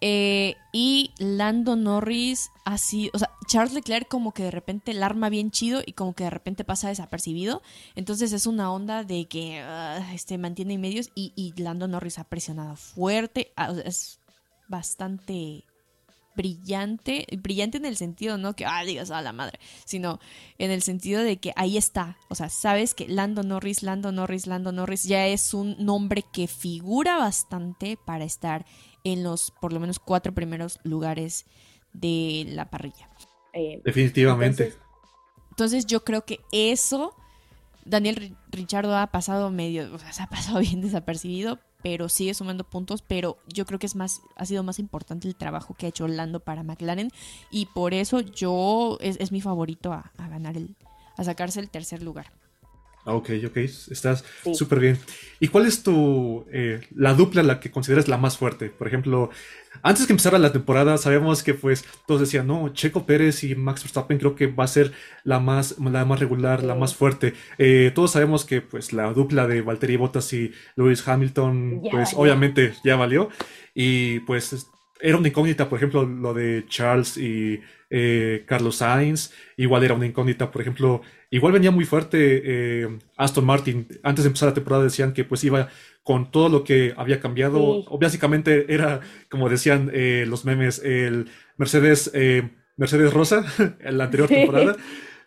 [0.04, 5.30] Eh, y Lando Norris así, o sea, Charles Leclerc como que de repente el arma
[5.30, 7.62] bien chido y como que de repente pasa desapercibido.
[7.96, 12.24] Entonces es una onda de que uh, este, mantiene medios y, y, Lando Norris ha
[12.24, 13.54] presionado fuerte.
[13.56, 14.20] Ah, es
[14.68, 15.66] bastante
[16.36, 20.20] brillante, brillante en el sentido, no que, ah, digas, a la madre, sino
[20.58, 24.48] en el sentido de que ahí está, o sea, sabes que Lando Norris, Lando Norris,
[24.48, 28.66] Lando Norris ya es un nombre que figura bastante para estar
[29.04, 31.46] en los por lo menos cuatro primeros lugares
[31.94, 33.10] de la parrilla.
[33.54, 34.74] Eh, Definitivamente.
[35.50, 37.16] Entonces, yo creo que eso
[37.86, 42.64] Daniel Richardo ha pasado medio, o sea, se ha pasado bien desapercibido, pero sigue sumando
[42.64, 45.90] puntos, pero yo creo que es más, ha sido más importante el trabajo que ha
[45.90, 47.12] hecho Orlando para McLaren
[47.50, 50.76] y por eso yo es, mi favorito a, a ganar el,
[51.18, 52.32] a sacarse el tercer lugar.
[53.04, 55.00] Ah, ok, ok, estás súper bien.
[55.40, 58.70] ¿Y cuál es tu, eh, la dupla la que consideras la más fuerte?
[58.70, 59.32] Por ejemplo,
[59.82, 63.82] antes que empezara la temporada, sabemos que pues todos decían, no, Checo Pérez y Max
[63.84, 64.92] Verstappen creo que va a ser
[65.24, 67.34] la más, la más regular, la más fuerte.
[67.58, 72.74] Eh, todos sabemos que pues la dupla de Valtteri Bottas y Lewis Hamilton, pues obviamente
[72.84, 73.30] ya valió.
[73.74, 74.68] Y pues
[75.00, 77.62] era una incógnita, por ejemplo, lo de Charles y
[77.94, 83.46] eh, Carlos Sainz, igual era una incógnita, por ejemplo, igual venía muy fuerte eh, Aston
[83.46, 85.68] Martin, antes de empezar la temporada decían que pues iba
[86.02, 91.30] con todo lo que había cambiado, o básicamente era, como decían eh, los memes, el
[91.58, 92.12] Mercedes,
[92.78, 93.44] Mercedes Rosa,
[93.82, 94.78] en la anterior temporada,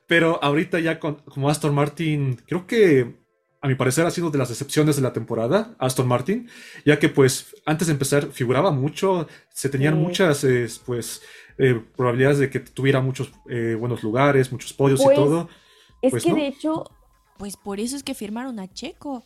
[0.06, 3.22] pero ahorita ya con, como Aston Martin, creo que
[3.60, 6.48] a mi parecer ha sido de las excepciones de la temporada, Aston Martin,
[6.86, 10.46] ya que pues antes de empezar figuraba mucho, se tenían muchas
[10.86, 11.22] pues
[11.58, 15.48] eh, probabilidades de que tuviera muchos eh, buenos lugares, muchos podios y pues, todo.
[16.02, 16.84] Es pues que de hecho...
[17.36, 19.24] Pues por eso es que firmaron a Checo,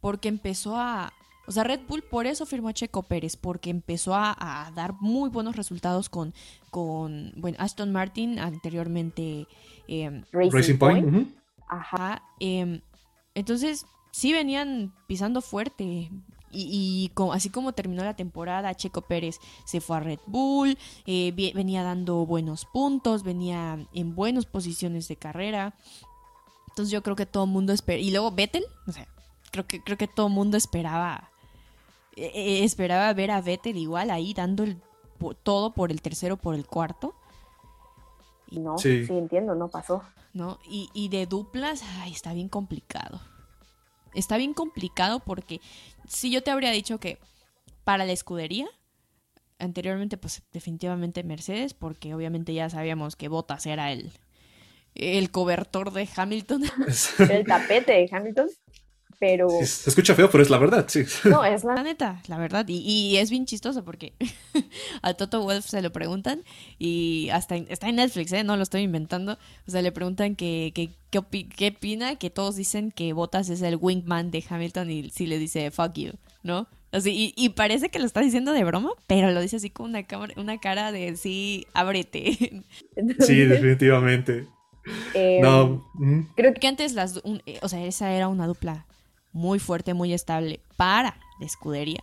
[0.00, 1.12] porque empezó a...
[1.46, 5.30] O sea, Red Bull por eso firmó a Checo Pérez, porque empezó a, dar muy
[5.30, 6.34] buenos resultados con,
[6.70, 9.46] con bueno, Aston Martin, anteriormente
[9.88, 11.34] em, Racing, Point.
[11.66, 12.22] Ajá.
[12.38, 12.82] Em,
[13.34, 16.10] entonces, sí venían pisando fuerte.
[16.50, 21.82] Y, así como terminó la temporada, Checo Pérez se fue a Red Bull, eh, venía
[21.82, 25.74] dando buenos puntos, venía en buenas posiciones de carrera.
[26.68, 28.02] Entonces yo creo que todo el mundo esperaba.
[28.02, 29.06] Y luego Vettel, o sea,
[29.50, 31.30] creo que, creo que todo el mundo esperaba.
[32.16, 34.80] Eh, eh, esperaba ver a Vettel igual ahí dando el,
[35.42, 37.14] todo por el tercero, por el cuarto.
[38.50, 39.06] no, sí.
[39.08, 40.02] entiendo, no pasó.
[40.32, 40.58] ¿no?
[40.68, 43.20] Y, y de duplas, ay, está bien complicado.
[44.14, 45.60] Está bien complicado porque
[46.08, 47.18] si yo te habría dicho que
[47.84, 48.68] para la escudería,
[49.58, 54.12] anteriormente pues definitivamente Mercedes, porque obviamente ya sabíamos que Bottas era el,
[54.94, 56.64] el cobertor de Hamilton.
[57.30, 58.48] el tapete de Hamilton
[59.18, 59.48] pero...
[59.48, 61.04] se escucha feo, pero es la verdad, sí.
[61.24, 62.64] No, es la, neta, la verdad.
[62.68, 64.12] Y, es bien chistoso porque
[65.02, 66.42] a Toto Wolf se lo preguntan
[66.78, 68.44] y hasta está en Netflix, ¿eh?
[68.44, 69.38] No lo estoy inventando.
[69.66, 73.76] O sea, le preguntan que, que, qué opina, que todos dicen que Bottas es el
[73.76, 76.68] wingman de Hamilton y si le dice fuck you, ¿no?
[76.90, 80.04] Así, y, parece que lo está diciendo de broma, pero lo dice así con una,
[80.04, 82.62] cámara, una cara de sí, ábrete.
[83.20, 84.46] Sí, definitivamente.
[85.12, 85.86] Em, no.
[86.34, 88.86] Creo que antes las, eh, o sea, esa era una dupla
[89.32, 92.02] muy fuerte, muy estable para la escudería,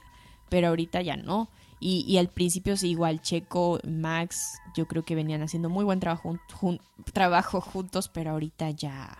[0.50, 1.50] pero ahorita ya no.
[1.80, 6.40] Y, al principio sí, igual Checo, Max, yo creo que venían haciendo muy buen trabajo,
[7.14, 9.16] trabajo juntos, pero ahorita ya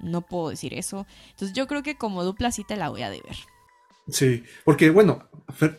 [0.00, 1.06] no puedo decir eso.
[1.30, 3.34] Entonces yo creo que como dupla sí te la voy a deber.
[4.08, 5.28] Sí, porque bueno,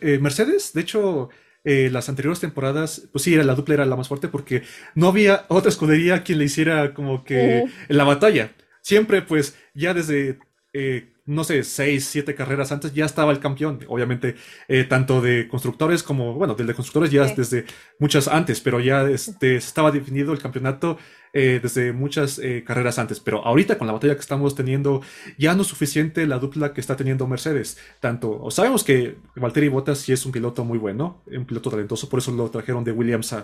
[0.02, 1.30] eh, Mercedes, de hecho,
[1.64, 4.62] eh, las anteriores temporadas, pues sí, era, la dupla era la más fuerte porque
[4.94, 8.54] no había otra escudería quien le hiciera como que la batalla.
[8.82, 10.38] Siempre, pues, ya desde
[10.72, 13.80] eh, no sé, seis, siete carreras antes ya estaba el campeón.
[13.88, 14.36] Obviamente,
[14.68, 17.64] eh, tanto de constructores como, bueno, del de constructores ya desde
[17.98, 20.98] muchas antes, pero ya este, estaba definido el campeonato
[21.38, 25.02] eh, desde muchas eh, carreras antes, pero ahorita con la batalla que estamos teniendo,
[25.36, 27.76] ya no es suficiente la dupla que está teniendo Mercedes.
[28.00, 32.20] Tanto, sabemos que Valtteri Bottas sí es un piloto muy bueno, un piloto talentoso, por
[32.20, 33.34] eso lo trajeron de Williams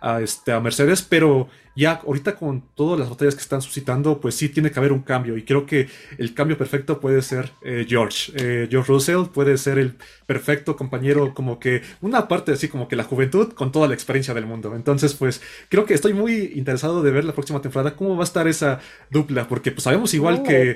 [0.00, 4.36] a, este, a Mercedes, pero ya ahorita con todas las batallas que están suscitando, pues
[4.36, 7.84] sí tiene que haber un cambio, y creo que el cambio perfecto puede ser eh,
[7.86, 8.68] George.
[8.70, 13.04] George Russell puede ser el perfecto compañero, como que una parte así como que la
[13.04, 14.74] juventud con toda la experiencia del mundo.
[14.74, 18.24] Entonces, pues creo que estoy muy interesado de ver la próxima temporada, cómo va a
[18.24, 20.74] estar esa dupla, porque pues sabemos igual que...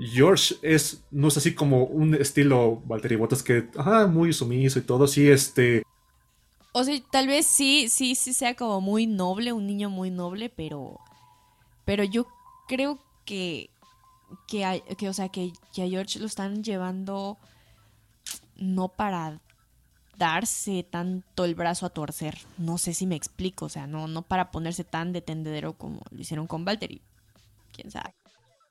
[0.00, 4.82] George es, no es así como un estilo Valtteri Bottas que, ajá, muy sumiso y
[4.82, 5.82] todo, sí, este...
[6.72, 10.50] O sea, tal vez sí, sí, sí sea como muy noble, un niño muy noble,
[10.50, 11.00] pero...
[11.84, 12.28] Pero yo
[12.68, 13.70] creo que...
[14.46, 17.38] Que, que o sea, que, que a George lo están llevando
[18.56, 19.40] no para
[20.18, 22.36] darse tanto el brazo a torcer.
[22.58, 26.02] No sé si me explico, o sea, no, no para ponerse tan de tendedero como
[26.10, 27.00] lo hicieron con Valtteri.
[27.72, 28.14] Quién sabe.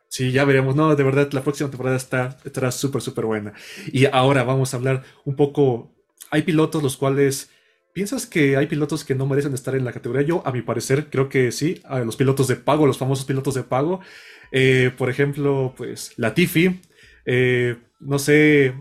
[0.10, 0.76] Sí, ya veremos.
[0.76, 3.54] No, de verdad, la próxima temporada está, estará súper, súper buena.
[3.92, 5.94] Y ahora vamos a hablar un poco.
[6.30, 7.50] Hay pilotos los cuales.
[7.94, 10.22] ¿Piensas que hay pilotos que no merecen estar en la categoría?
[10.22, 11.82] Yo, a mi parecer, creo que sí.
[12.06, 14.02] Los pilotos de pago, los famosos pilotos de pago.
[14.52, 16.80] Eh, por ejemplo, pues Latifi.
[17.26, 18.76] Eh, no sé,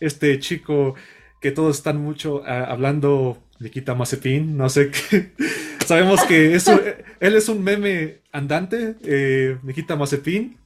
[0.00, 0.94] este chico
[1.42, 5.32] que todos están mucho ah, hablando, Nikita Mazepin, no sé qué.
[5.86, 6.80] Sabemos que eso,
[7.18, 10.56] él es un meme andante, eh, Nikita Mazepin,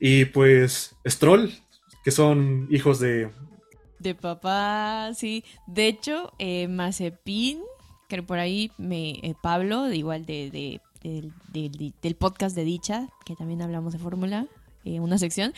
[0.00, 1.52] y pues Stroll,
[2.02, 3.30] que son hijos de...
[3.98, 5.44] De papá, sí.
[5.66, 7.60] De hecho, eh, Mazepin,
[8.08, 13.92] que por ahí me eh, Pablo, igual de, del podcast de Dicha, que también hablamos
[13.92, 14.46] de Fórmula,
[14.84, 15.52] eh, una sección,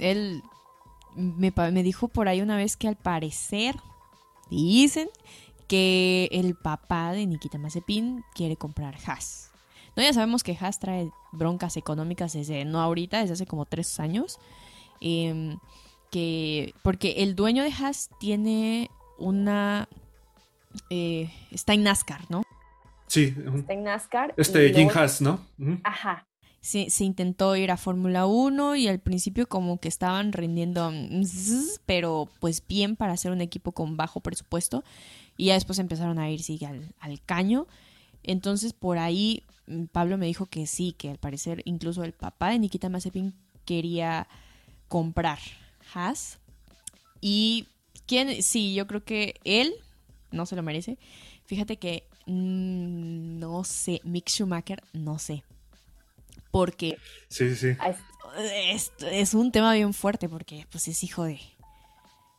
[0.00, 0.42] él
[1.14, 3.76] me, me dijo por ahí una vez que al parecer
[4.56, 5.08] Dicen
[5.66, 9.50] que el papá de Nikita Mazepin quiere comprar Haas.
[9.96, 13.98] No, ya sabemos que Haas trae broncas económicas desde, no ahorita, desde hace como tres
[13.98, 14.38] años.
[15.00, 15.58] Em,
[16.10, 19.88] que, porque el dueño de Haas tiene una...
[20.90, 22.42] Eh, está en NASCAR, ¿no?
[23.06, 23.34] Sí.
[23.54, 24.34] Está en NASCAR.
[24.36, 25.40] Este Jim Haas, ¿no?
[25.84, 26.26] Ajá
[26.62, 30.92] se, intentó ir a Fórmula 1 y al principio como que estaban rindiendo,
[31.86, 34.84] pero pues bien para hacer un equipo con bajo presupuesto
[35.36, 37.66] y ya después empezaron a irse al, al caño.
[38.22, 42.50] Entonces por ahí mm, Pablo me dijo que sí, que al parecer incluso el papá
[42.50, 44.28] de Nikita Mazepin quería
[44.86, 45.40] comprar
[45.92, 46.38] Haas.
[47.20, 47.66] Y
[48.06, 49.74] quién, sí, yo creo que él
[50.30, 50.96] no se lo merece.
[51.44, 55.42] Fíjate que mm, no sé, Mick Schumacher, no sé
[56.52, 57.76] porque sí, sí.
[58.70, 61.40] Es, es, un tema bien fuerte porque pues es hijo de,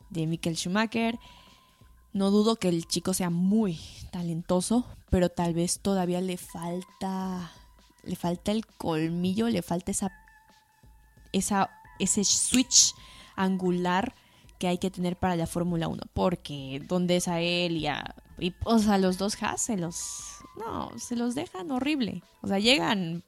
[0.08, 1.18] de Michael Schumacher.
[2.14, 3.78] No dudo que el chico sea muy
[4.12, 7.52] talentoso, pero tal vez todavía le falta
[8.04, 10.12] le falta el colmillo, le falta esa
[11.32, 12.94] esa ese switch
[13.34, 14.14] angular
[14.58, 18.14] que hay que tener para la Fórmula 1, porque donde es a él y a
[18.38, 22.22] y, o sea, los dos Haas se los no, se los dejan horrible.
[22.42, 23.24] O sea, llegan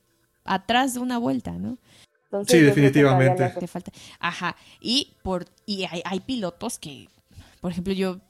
[0.46, 1.78] atrás de una vuelta, ¿no?
[2.46, 3.66] sí, definitivamente.
[3.66, 3.92] falta.
[4.18, 4.56] Ajá.
[4.80, 7.08] Y por y hay, pilotos que,
[7.60, 8.20] por ejemplo, yo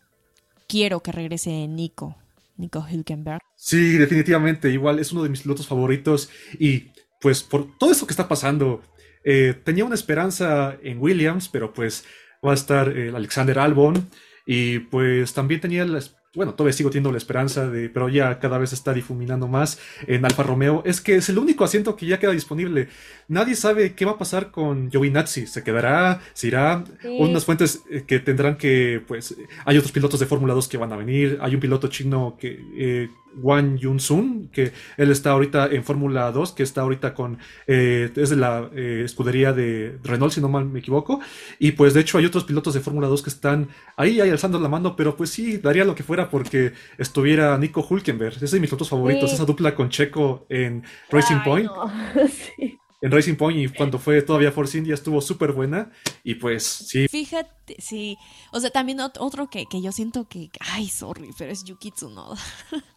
[0.68, 2.16] quiero que regrese Nico,
[2.56, 3.40] Nico Hülkenberg.
[3.56, 4.70] Sí, definitivamente.
[4.70, 8.82] Igual es uno de mis pilotos favoritos y pues por todo esto que está pasando,
[9.24, 12.04] eh, tenía una esperanza en Williams, pero pues
[12.46, 14.08] va a estar el Alexander Albon
[14.46, 16.00] y pues también tenía la,
[16.34, 20.24] bueno, todavía sigo teniendo la esperanza de, pero ya cada vez está difuminando más en
[20.24, 22.88] Alfa Romeo, es que es el único asiento que ya queda disponible.
[23.28, 28.04] Nadie sabe qué va a pasar con Giovinazzi, se quedará, se irá, unas fuentes eh,
[28.06, 29.34] que tendrán que, pues,
[29.64, 32.60] hay otros pilotos de Fórmula 2 que van a venir, hay un piloto chino que...
[32.76, 38.10] Eh, Wang Yun-sun, que él está ahorita en Fórmula 2, que está ahorita con, eh,
[38.14, 41.20] es de la eh, escudería de Renault, si no mal me equivoco,
[41.58, 44.58] y pues de hecho hay otros pilotos de Fórmula 2 que están ahí, ahí alzando
[44.58, 48.50] la mano, pero pues sí, daría lo que fuera porque estuviera Nico Hulkenberg, ese es
[48.50, 51.70] de mis pilotos favoritos, esa dupla con Checo en Racing Point.
[53.02, 55.90] En Racing Point y cuando fue todavía Force India estuvo súper buena
[56.24, 57.06] y pues sí.
[57.08, 58.16] Fíjate, sí.
[58.52, 62.36] O sea, también otro que, que yo siento que, ay, sorry, pero es Yuki Tsunoda.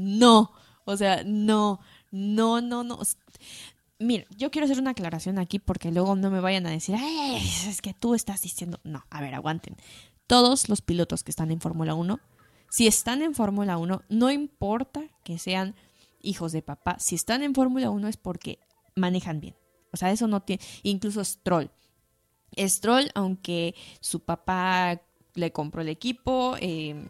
[0.00, 0.52] No,
[0.86, 2.98] o sea, no, no, no, no.
[3.98, 6.96] Mira, yo quiero hacer una aclaración aquí porque luego no me vayan a decir,
[7.68, 8.80] es que tú estás diciendo.
[8.82, 9.76] No, a ver, aguanten.
[10.26, 12.18] Todos los pilotos que están en Fórmula 1,
[12.70, 15.74] si están en Fórmula 1, no importa que sean
[16.22, 18.58] hijos de papá, si están en Fórmula 1 es porque
[18.96, 19.54] manejan bien.
[19.92, 20.62] O sea, eso no tiene.
[20.82, 21.70] Incluso Stroll.
[22.56, 25.02] Stroll, aunque su papá
[25.34, 27.06] le compró el equipo, eh,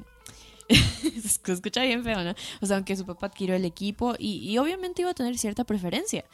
[1.23, 2.35] se escucha bien feo, ¿no?
[2.61, 6.25] O sea, aunque su papá adquirió el equipo y, obviamente iba a tener cierta preferencia.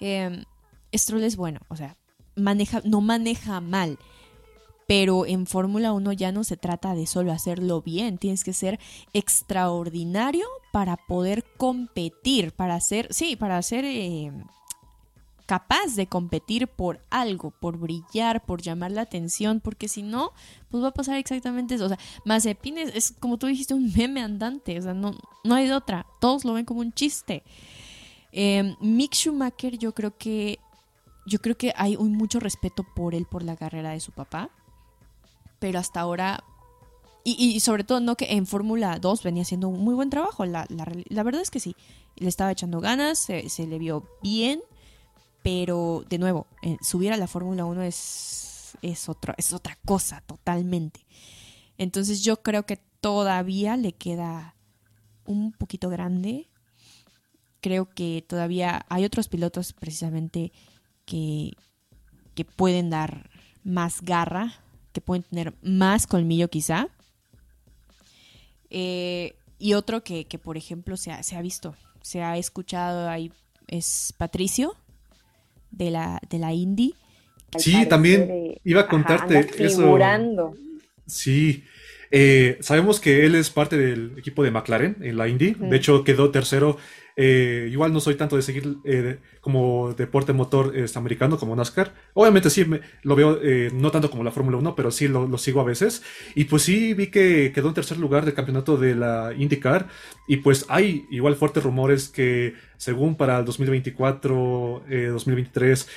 [0.00, 0.44] Eh,
[0.94, 1.96] Stroll es bueno, o sea,
[2.36, 3.98] maneja, no maneja mal.
[4.86, 8.80] Pero en Fórmula 1 ya no se trata de solo hacerlo bien, tienes que ser
[9.12, 14.32] extraordinario para poder competir, para hacer, sí, para hacer eh,
[15.50, 20.30] capaz de competir por algo, por brillar, por llamar la atención, porque si no,
[20.70, 21.86] pues va a pasar exactamente eso.
[21.86, 25.10] O sea, Mazepin es, como tú dijiste, un meme andante, o sea, no,
[25.42, 27.42] no hay de otra, todos lo ven como un chiste.
[28.30, 30.60] Eh, Mick Schumacher yo creo que
[31.26, 34.50] yo creo que hay mucho respeto por él, por la carrera de su papá.
[35.58, 36.44] Pero hasta ahora,
[37.24, 40.46] y, sobre todo, no que en Fórmula 2 venía haciendo un muy buen trabajo.
[40.46, 40.64] La,
[41.24, 41.74] verdad es que sí,
[42.14, 44.62] le estaba echando ganas, se, le vio bien.
[45.42, 50.22] Pero, de nuevo, eh, subir a la Fórmula 1 es, es, otro, es otra cosa
[50.26, 51.06] totalmente.
[51.78, 54.54] Entonces yo creo que todavía le queda
[55.24, 56.48] un poquito grande.
[57.60, 60.52] Creo que todavía hay otros pilotos precisamente
[61.06, 61.52] que,
[62.34, 63.30] que pueden dar
[63.64, 64.54] más garra,
[64.92, 66.88] que pueden tener más colmillo quizá.
[68.70, 73.30] Eh, y otro que, por ejemplo, se ha, se ha, visto, se ha escuchado ahí,
[73.66, 74.74] es Patricio,
[75.70, 76.94] de la, de la Indy.
[77.56, 79.98] Sí, también iba a contarte eso.
[81.06, 81.64] Sí,
[82.12, 85.54] eh, sabemos que él es parte del equipo de McLaren en la Indy.
[85.54, 86.76] De hecho, quedó tercero
[87.22, 91.92] eh, igual no soy tanto de seguir eh, como deporte motor este, americano como NASCAR.
[92.14, 92.64] Obviamente sí
[93.02, 96.02] lo veo, eh, no tanto como la Fórmula 1, pero sí lo, sigo a veces.
[96.34, 99.88] Y pues sí vi que quedó en tercer lugar del campeonato de la IndyCar.
[100.28, 105.88] Y pues hay igual fuertes rumores que según para el 2024, 2023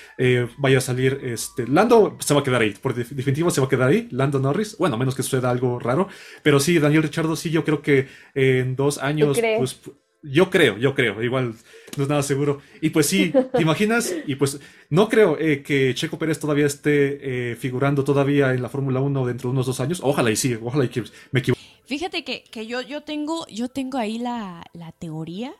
[0.57, 3.69] vaya a salir, este, Lando se va a quedar ahí, por definitivo se va a
[3.69, 6.09] quedar ahí, Lando Norris, bueno, a menos que suceda algo raro,
[6.41, 9.79] pero sí, Daniel Richardo, sí, yo creo que en dos años, pues
[10.23, 11.55] yo creo, yo creo, igual
[11.97, 12.61] no es nada seguro.
[12.81, 14.13] Y pues sí, ¿te imaginas?
[14.25, 14.59] Y pues
[14.89, 19.25] no creo eh, que Checo Pérez todavía esté eh, figurando todavía en la Fórmula 1
[19.25, 19.99] dentro de unos dos años.
[20.03, 21.61] Ojalá y sí, ojalá y que me equivoque.
[21.85, 25.53] Fíjate que, yo, yo, tengo, yo tengo ahí la, la teoría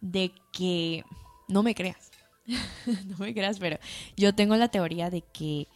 [0.00, 1.04] de que,
[1.48, 2.10] no me creas,
[3.06, 3.78] no me creas, pero
[4.16, 5.68] yo tengo la teoría de que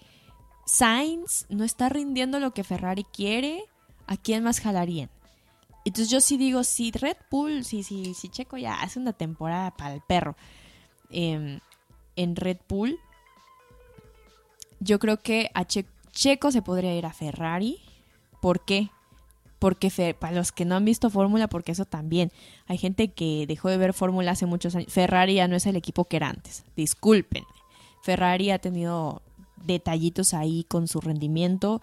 [0.65, 3.63] Sainz no está rindiendo lo que Ferrari quiere,
[4.07, 5.11] ¿a quién más jalarían?
[5.87, 9.71] Entonces yo sí digo, si Red Bull, si, si, si Checo ya hace una temporada
[9.71, 10.37] para el perro
[11.11, 11.61] em,
[12.17, 12.99] en Red Bull,
[14.81, 17.79] yo creo que a Checo se podría ir a Ferrari.
[18.43, 18.91] ¿Por qué?
[19.61, 22.33] Porque para los que no han visto Fórmula, porque eso también,
[22.67, 24.93] hay gente que dejó de ver Fórmula hace muchos años.
[24.93, 27.45] Ferrari ya no es el equipo que era antes, disculpen.
[28.03, 29.23] Ferrari ha tenido
[29.65, 31.81] detallitos ahí con su rendimiento.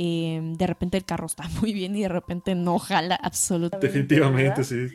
[0.00, 3.88] Em, de repente el carro está muy bien y de repente no jala absolutamente.
[3.88, 4.86] Definitivamente, sí.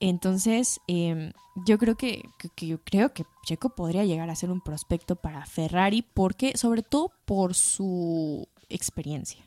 [0.00, 1.32] Entonces, em,
[1.66, 2.22] yo creo que,
[2.56, 7.12] yo creo que Checo podría llegar a ser un prospecto para Ferrari, porque, sobre todo
[7.24, 9.44] por su experiencia.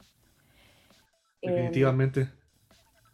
[1.41, 2.29] Definitivamente.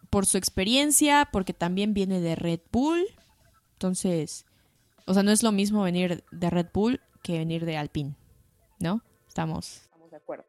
[0.10, 3.06] por su experiencia, porque también viene de Red Bull.
[3.74, 4.46] Entonces,
[5.06, 8.16] o sea, no es lo mismo venir de Red Bull que venir de Alpine,
[8.80, 9.02] ¿no?
[9.28, 9.82] Estamos.
[9.84, 10.46] Estamos de acuerdo.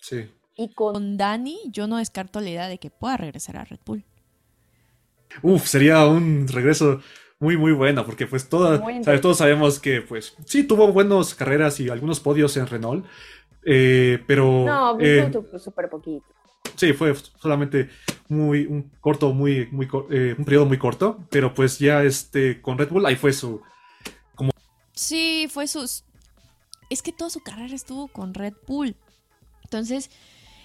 [0.00, 0.30] Sí.
[0.56, 1.16] Y con...
[1.16, 4.04] Dani, yo no descarto la idea de que pueda regresar a Red Bull.
[5.42, 7.00] Uf, sería un regreso
[7.38, 12.18] muy, muy bueno, porque pues todos sabemos que pues sí tuvo buenas carreras y algunos
[12.18, 13.06] podios en Renault,
[13.64, 14.64] eh, pero...
[14.64, 16.24] No, eh, súper poquito.
[16.74, 17.88] Sí, fue solamente
[18.28, 22.78] muy, un corto, muy, muy, eh, un periodo muy corto, pero pues ya este, con
[22.78, 23.62] Red Bull ahí fue su...
[24.34, 24.50] Como...
[24.92, 25.82] Sí, fue su...
[26.90, 28.96] Es que toda su carrera estuvo con Red Bull.
[29.68, 30.10] Entonces,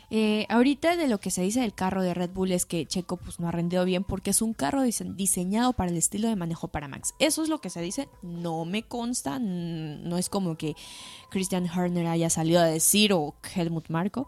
[0.10, 3.18] eh, ahorita de lo que se dice del carro de Red Bull es que Checo
[3.18, 6.70] pues no ha rendido bien porque es un carro diseñado para el estilo de manejo
[6.70, 7.14] para Max.
[7.20, 10.76] Eso es lo que se dice, no me consta, no es como que
[11.32, 14.28] Christian Horner haya salido a decir o Helmut Marko,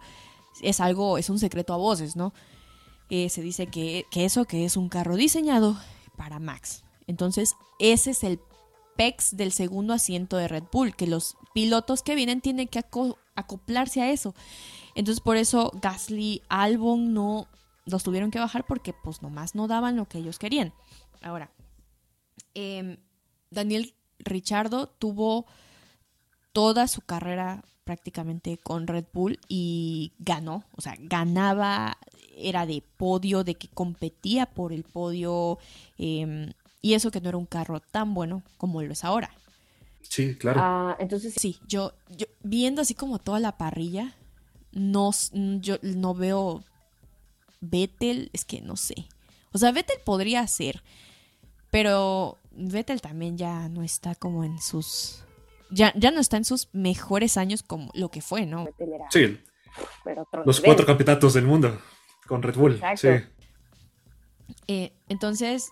[0.61, 2.34] es algo, es un secreto a voces, ¿no?
[3.09, 5.78] Eh, se dice que, que eso que es un carro diseñado
[6.17, 6.84] para Max.
[7.07, 8.39] Entonces, ese es el
[8.97, 12.80] PEX del segundo asiento de Red Bull, que los pilotos que vienen tienen que
[13.36, 14.33] acoplarse a eso.
[14.95, 17.47] Entonces por eso Gasly, Albon no
[17.86, 20.73] los tuvieron que bajar porque pues nomás no daban lo que ellos querían.
[21.21, 21.51] Ahora,
[22.53, 22.97] em,
[23.51, 25.45] Daniel Richardo tuvo
[26.51, 31.97] toda su carrera prácticamente con Red Bull y ganó, o sea, ganaba,
[32.36, 35.59] era de podio, de que competía por el podio,
[35.97, 39.31] em, y eso que no era un carro tan bueno como lo es ahora.
[40.10, 40.60] Sí, claro.
[40.64, 44.16] Ah, entonces sí, yo, yo viendo así como toda la parrilla,
[44.72, 46.64] no, yo no veo
[47.62, 49.08] Vettel, es que no sé.
[49.51, 50.84] O sea, Vettel podría ser,
[51.72, 55.24] pero Vettel también ya no está como en sus...
[55.72, 58.68] Ya, ya no está en sus mejores años como lo que fue, ¿no?
[59.10, 59.39] sí.
[60.45, 61.78] Los cuatro campeonatos del mundo
[62.28, 62.82] con Red Bull.
[62.95, 63.10] Sí.
[64.68, 65.72] Eh, entonces,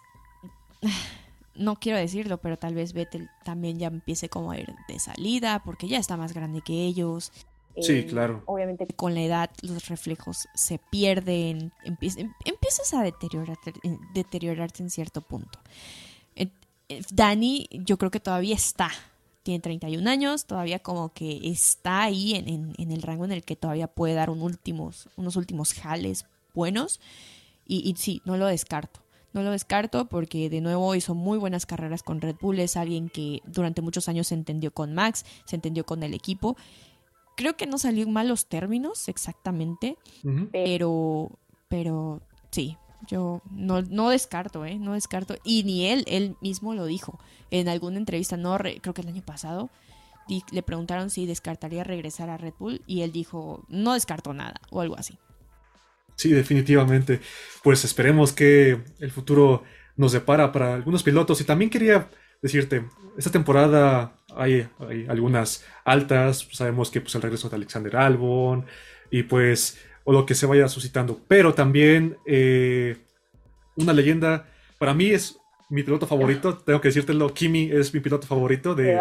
[1.55, 5.61] no quiero decirlo, pero tal vez Vettel también ya empiece como a ir de salida
[5.63, 7.31] porque ya está más grande que ellos.
[7.79, 8.43] Sí, eh, claro.
[8.45, 8.87] Obviamente.
[8.95, 11.97] Con la edad los reflejos se pierden, em,
[12.45, 13.73] empiezas a deteriorarte,
[14.13, 15.59] deteriorarte en cierto punto.
[17.11, 18.89] Dani yo creo que todavía está,
[19.43, 23.87] tiene 31 años, todavía como que está ahí en, el rango en el que todavía
[23.87, 26.99] puede dar un últimos, unos últimos jales buenos.
[27.65, 29.02] Y, y, sí, no lo descarto.
[29.33, 32.59] No lo descarto porque de nuevo hizo muy buenas carreras con Red Bull.
[32.59, 36.55] Es alguien que durante muchos años se entendió con Max, se entendió con el equipo.
[37.35, 39.97] Creo que no salió en malos términos exactamente,
[40.51, 41.31] pero,
[41.67, 42.21] pero
[42.51, 42.77] sí,
[43.07, 44.77] yo no, no descarto, ¿eh?
[44.77, 45.35] No descarto.
[45.43, 47.19] Y ni él, él mismo lo dijo
[47.49, 49.71] en alguna entrevista, no creo que el año pasado,
[50.51, 54.81] le preguntaron si descartaría regresar a Red Bull y él dijo, no descarto nada o
[54.81, 55.17] algo así.
[56.15, 57.19] Sí, definitivamente.
[57.63, 59.63] Pues esperemos que el futuro
[59.95, 61.39] nos depara para algunos pilotos.
[61.41, 62.09] Y también quería
[62.41, 62.85] decirte,
[63.17, 64.67] esta temporada hay,
[65.07, 68.65] algunas altas, sabemos que pues, el regreso de Alexander Albon
[69.11, 71.19] y pues, o lo que se vaya suscitando.
[71.27, 72.97] Pero también eh,
[73.75, 75.37] una leyenda, para mí es
[75.69, 78.75] mi piloto favorito, tengo que decírtelo, Kimi es mi piloto favorito.
[78.75, 78.99] De,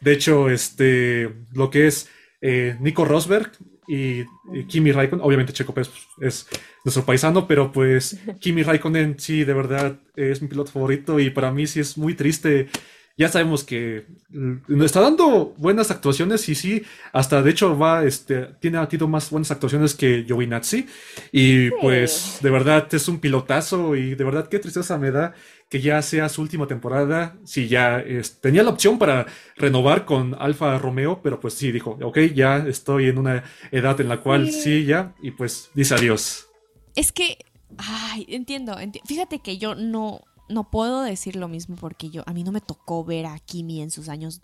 [0.00, 2.08] de hecho, este, lo que es
[2.40, 3.52] eh, Nico Rosberg,
[3.86, 4.24] y,
[4.66, 9.54] Kimi Raikkonen, obviamente Checo Pérez pues, es nuestro paisano, pero pues Kimi Raikkonen sí, de
[9.54, 12.68] verdad es mi piloto favorito y para mí sí es muy triste.
[13.16, 18.46] Ya sabemos que nos está dando buenas actuaciones y sí, hasta de hecho va, este,
[18.60, 20.86] tiene ha tenido más buenas actuaciones que Giovinazzi.
[21.30, 25.34] Y pues de verdad es un pilotazo y de verdad qué tristeza me da
[25.68, 28.04] que ya sea su última temporada, si ya
[28.40, 33.08] tenía la opción para renovar con Alfa Romeo, pero pues sí, dijo, ok, ya estoy
[33.08, 33.42] en una
[33.72, 36.48] edad en la cual sí, ya, y pues dice adiós.
[36.94, 37.38] Es que,
[37.76, 42.44] ay, entiendo, fíjate que yo no, no puedo decir lo mismo porque yo, a mí
[42.44, 44.40] no me tocó ver a Kimi en sus años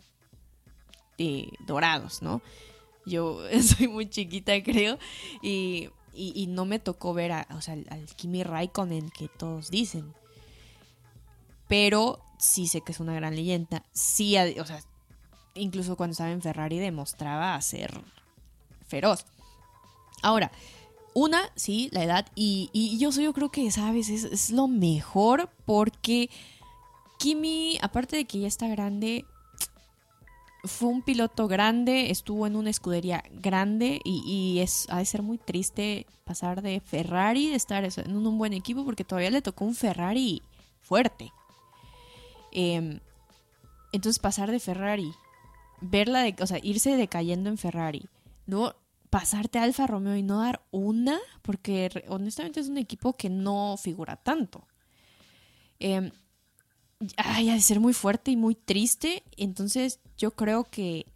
[1.19, 2.43] eh, dorados, ¿no?
[3.07, 4.99] Yo soy muy chiquita, creo,
[5.43, 5.91] y,
[6.49, 10.13] no me tocó ver a, o sea, al Kimi Raikkonen que todos dicen
[11.71, 13.85] pero sí sé que es una gran leyenda.
[13.93, 14.83] Sí, o sea,
[15.55, 17.93] incluso cuando estaba en Ferrari demostraba ser
[18.89, 19.25] feroz.
[20.21, 20.51] Ahora,
[21.15, 24.09] una, sí, la edad, y, yo, yo creo que, ¿sabes?
[24.09, 26.31] Es, es, lo mejor porque
[27.19, 29.25] Kimi, aparte de que ya está grande,
[30.65, 35.23] fue un piloto grande, estuvo en una escudería grande y, y, es, ha de ser
[35.23, 39.65] muy triste pasar de Ferrari, de estar en un buen equipo, porque todavía le tocó
[39.65, 40.43] un Ferrari
[40.81, 41.33] fuerte.
[42.53, 43.01] Em,
[43.93, 45.13] entonces pasar de Ferrari,
[45.81, 48.09] verla, de, o sea, irse decayendo en Ferrari,
[48.47, 48.75] luego
[49.11, 53.77] pasarte a Alfa Romeo y no dar una, porque honestamente es un equipo que no
[53.77, 54.67] figura tanto.
[55.81, 56.13] Eh,
[57.17, 59.25] ay, ha de ser muy fuerte y muy triste.
[59.37, 61.07] Entonces yo creo que,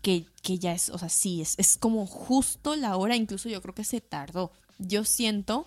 [0.00, 3.60] que, que ya es, o sea, sí, es, es como justo la hora, incluso yo
[3.60, 4.52] creo que se tardó.
[4.78, 5.66] Yo siento,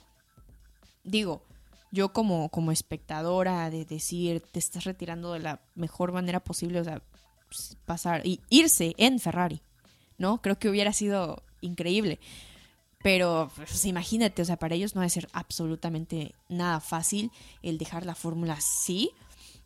[1.04, 1.44] digo,
[1.92, 6.84] yo como, como espectadora de decir, te estás retirando de la mejor manera posible, o
[6.84, 7.02] sea,
[7.48, 9.62] pues, pasar y irse en Ferrari,
[10.20, 10.42] ¿no?
[10.42, 12.20] Creo que hubiera sido increíble.
[13.02, 17.32] Pero pues, imagínate, o sea, para ellos no a ser absolutamente nada fácil
[17.64, 19.12] el dejar la fórmula así.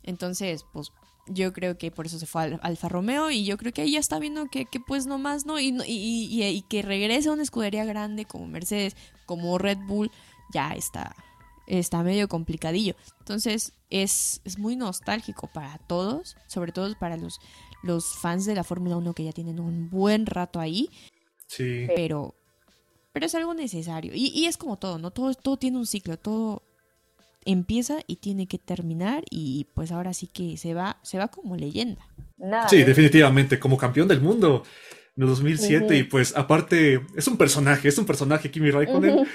[0.04, 0.92] Entonces, pues
[1.26, 3.92] yo creo que por eso se fue al Alfa Romeo y yo creo que ahí
[3.92, 5.18] ya está viendo que, que pues no
[5.58, 8.94] y, y, y, y, que regrese a una escudería grande como Mercedes,
[9.26, 10.10] como Red Bull,
[10.52, 11.16] ya está,
[11.66, 12.94] está medio complicadillo.
[13.20, 17.40] Entonces es, es muy nostálgico para todos, sobre todo para los,
[17.84, 20.90] los fans de la Fórmula 1 que ya tienen un buen rato ahí.
[21.46, 21.86] Sí.
[21.94, 22.34] Pero,
[23.12, 24.12] pero es algo necesario.
[24.14, 25.10] Y, y es como todo, ¿no?
[25.10, 26.62] Todo, todo tiene un ciclo, todo
[27.44, 31.56] empieza y tiene que terminar y pues ahora sí que se va, se va como
[31.56, 32.02] leyenda.
[32.68, 34.62] sí, definitivamente, como campeón del mundo
[35.16, 39.26] en 2007 y pues aparte es un personaje, es un personaje Kimi Raikkonen.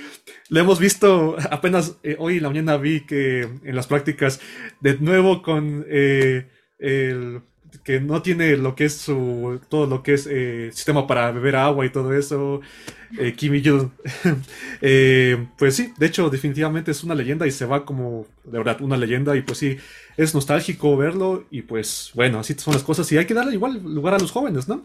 [0.49, 4.41] Lo hemos visto apenas eh, hoy en la mañana vi que en las prácticas
[4.81, 7.41] de nuevo con eh, el
[7.83, 11.55] que no tiene lo que es su todo lo que es eh, sistema para beber
[11.55, 12.61] agua y todo eso
[13.37, 13.91] Kimi Yu
[15.57, 18.97] pues sí de hecho definitivamente es una leyenda y se va como de verdad una
[18.97, 19.77] leyenda y pues sí
[20.17, 23.81] es nostálgico verlo y pues bueno así son las cosas y hay que darle igual
[23.83, 24.83] lugar a los jóvenes no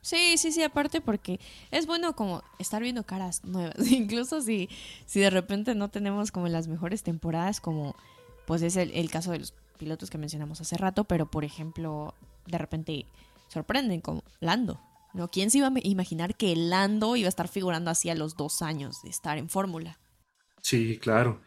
[0.00, 1.38] Sí, sí, sí, aparte porque
[1.70, 4.70] es bueno como estar viendo caras nuevas, incluso si,
[5.04, 7.94] si de repente no tenemos como las mejores temporadas, como
[8.46, 12.14] pues es el, caso de los pilotos que mencionamos hace rato, pero por ejemplo,
[12.46, 13.06] de repente
[13.48, 14.80] sorprenden como Lando,
[15.14, 15.30] ¿no?
[15.30, 18.62] ¿Quién se iba a imaginar que Lando iba a estar figurando así a los dos
[18.62, 19.98] años de estar en Fórmula?
[20.60, 21.40] Sí, claro.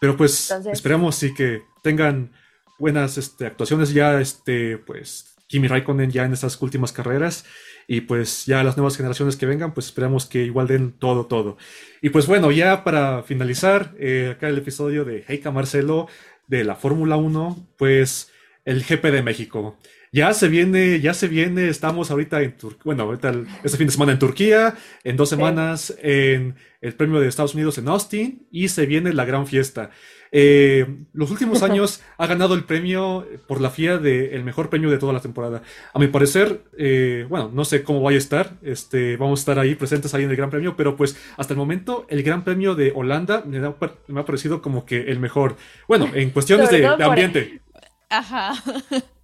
[0.00, 2.32] Pero pues esperamos sí que tengan
[2.78, 7.44] buenas este, actuaciones ya, este, pues Kimi Raikkonen ya en estas últimas carreras
[7.88, 11.56] y pues ya las nuevas generaciones que vengan, pues esperamos que igual den todo, todo.
[12.02, 16.08] Y pues bueno, ya para finalizar, eh, acá el episodio de Heika Marcelo
[16.46, 18.30] de la Fórmula 1, pues
[18.64, 19.78] el GP de México.
[20.12, 23.34] Ya se viene, ya se viene, estamos ahorita en Turquía, bueno, ahorita
[23.64, 27.78] este fin de semana en Turquía, en dos semanas en el premio de Estados Unidos
[27.78, 29.90] en Austin y se viene la gran fiesta.
[30.32, 34.90] Eh, los últimos años ha ganado el premio por la FIA de el mejor premio
[34.90, 35.62] de toda la temporada.
[35.92, 39.58] A mi parecer, eh, bueno, no sé cómo vaya a estar, este, vamos a estar
[39.58, 42.74] ahí presentes ahí en el Gran Premio, pero pues hasta el momento el Gran Premio
[42.74, 43.74] de Holanda me ha,
[44.08, 45.56] me ha parecido como que el mejor.
[45.88, 47.60] Bueno, en cuestiones de, de ambiente.
[48.08, 48.52] Ajá.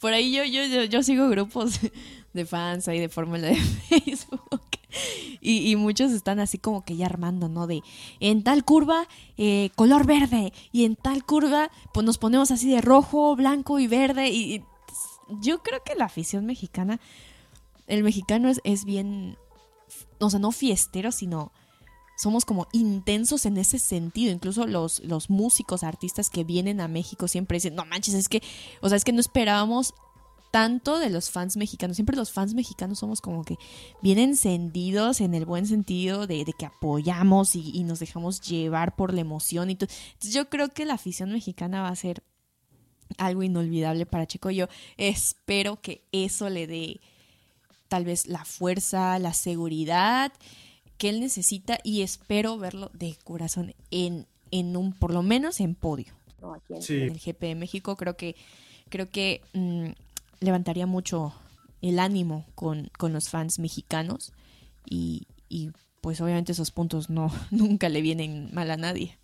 [0.00, 1.80] Por ahí yo, yo, yo, sigo grupos
[2.32, 3.56] de fans ahí de Fórmula de
[3.88, 4.62] Facebook.
[5.40, 7.66] Y, muchos están así como que ya armando, ¿no?
[7.66, 7.82] De
[8.20, 10.52] en tal curva, eh, color verde.
[10.72, 14.30] Y en tal curva, pues nos ponemos así de rojo, blanco y verde.
[14.30, 14.64] Y,
[15.40, 17.00] yo creo que la afición mexicana,
[17.86, 19.36] el mexicano es, es bien,
[20.20, 21.52] o sea, no fiestero, sino
[22.18, 24.32] somos como intensos en ese sentido.
[24.32, 28.42] Incluso los, los músicos, artistas que vienen a México siempre dicen, no manches, es que,
[28.80, 29.94] o sea, es que no esperábamos
[30.50, 31.96] tanto de los fans mexicanos.
[31.96, 33.56] Siempre los fans mexicanos somos como que
[34.02, 39.20] bien encendidos en el buen sentido de, que apoyamos y, nos dejamos llevar por la
[39.20, 39.68] emoción.
[39.68, 42.24] Y Entonces yo creo que la afición mexicana va a ser
[43.16, 44.50] algo inolvidable para Checo.
[44.50, 44.66] Yo
[44.96, 47.00] espero que eso le dé
[47.86, 50.32] tal vez la fuerza, la seguridad
[50.98, 55.74] que él necesita y espero verlo de corazón en, en un, por lo menos en
[55.74, 56.12] podio.
[56.68, 58.36] en, el GP de México creo que,
[58.88, 59.90] creo que mm,
[60.40, 61.32] levantaría mucho
[61.80, 64.32] el ánimo con, con los fans mexicanos
[64.84, 65.70] y, y
[66.00, 69.17] pues obviamente esos puntos no nunca le vienen mal a nadie.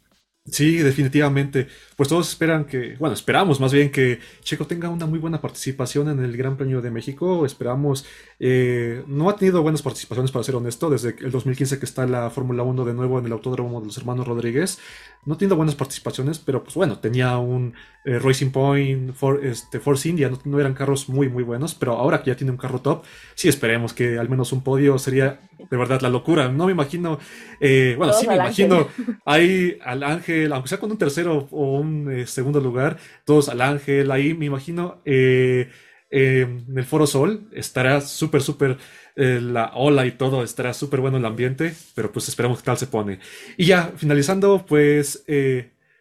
[0.46, 1.68] Sí, definitivamente.
[1.96, 6.10] Pues todos esperan que, bueno, esperamos más bien que Checo tenga una muy buena participación
[6.10, 7.46] en el Gran Premio de México.
[7.46, 8.04] Esperamos,
[8.38, 12.28] eh, no ha tenido buenas participaciones, para ser honesto, desde el 2015 que está la
[12.28, 14.78] Fórmula 1 de nuevo en el Autódromo de los Hermanos Rodríguez.
[15.24, 17.72] No ha tenido buenas participaciones, pero pues bueno, tenía un
[18.04, 22.22] eh, Racing Point, for, este, Force India, no, eran carros muy, muy buenos, pero ahora
[22.22, 25.40] que ya tiene un carro top, sí esperemos que al menos un podio sería
[25.70, 26.48] de verdad la locura.
[26.50, 27.18] No me imagino,
[27.60, 28.88] eh, bueno, sí me imagino
[29.24, 33.60] ahí al Ángel aunque sea con un tercero o un eh, segundo lugar, todos al
[33.60, 35.70] Ángel, ahí me imagino eh,
[36.10, 38.78] en el Foro Sol estará súper, súper
[39.16, 42.78] eh, la ola y todo, estará súper bueno el ambiente, pero pues esperamos que tal
[42.78, 43.18] se pone.
[43.56, 45.24] Y ya, finalizando, pues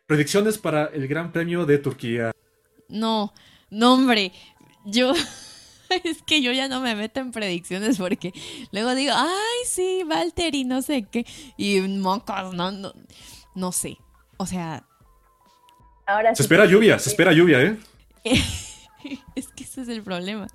[0.05, 2.31] predicciones para el Gran Premio de Turquía.
[2.89, 3.33] No,
[3.69, 4.31] no hombre,
[4.85, 5.13] yo...
[6.03, 8.33] es que yo ya no me meto en predicciones porque
[8.71, 11.25] luego digo, ay, sí, Walter y no sé qué.
[11.57, 12.93] Y mocos, no, no,
[13.55, 13.97] no sé.
[14.43, 14.83] O sea.
[16.35, 17.79] se espera lluvia, se espera lluvia, ¿eh?
[19.35, 20.47] es que ese es el problema.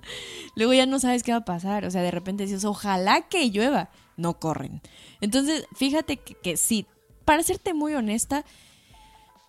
[0.55, 1.85] Luego ya no sabes qué va a pasar.
[1.85, 3.89] O sea, de repente dices, ojalá que llueva.
[4.15, 4.81] No corren.
[5.21, 6.85] Entonces, fíjate que, sí,
[7.25, 8.45] para serte muy honesta,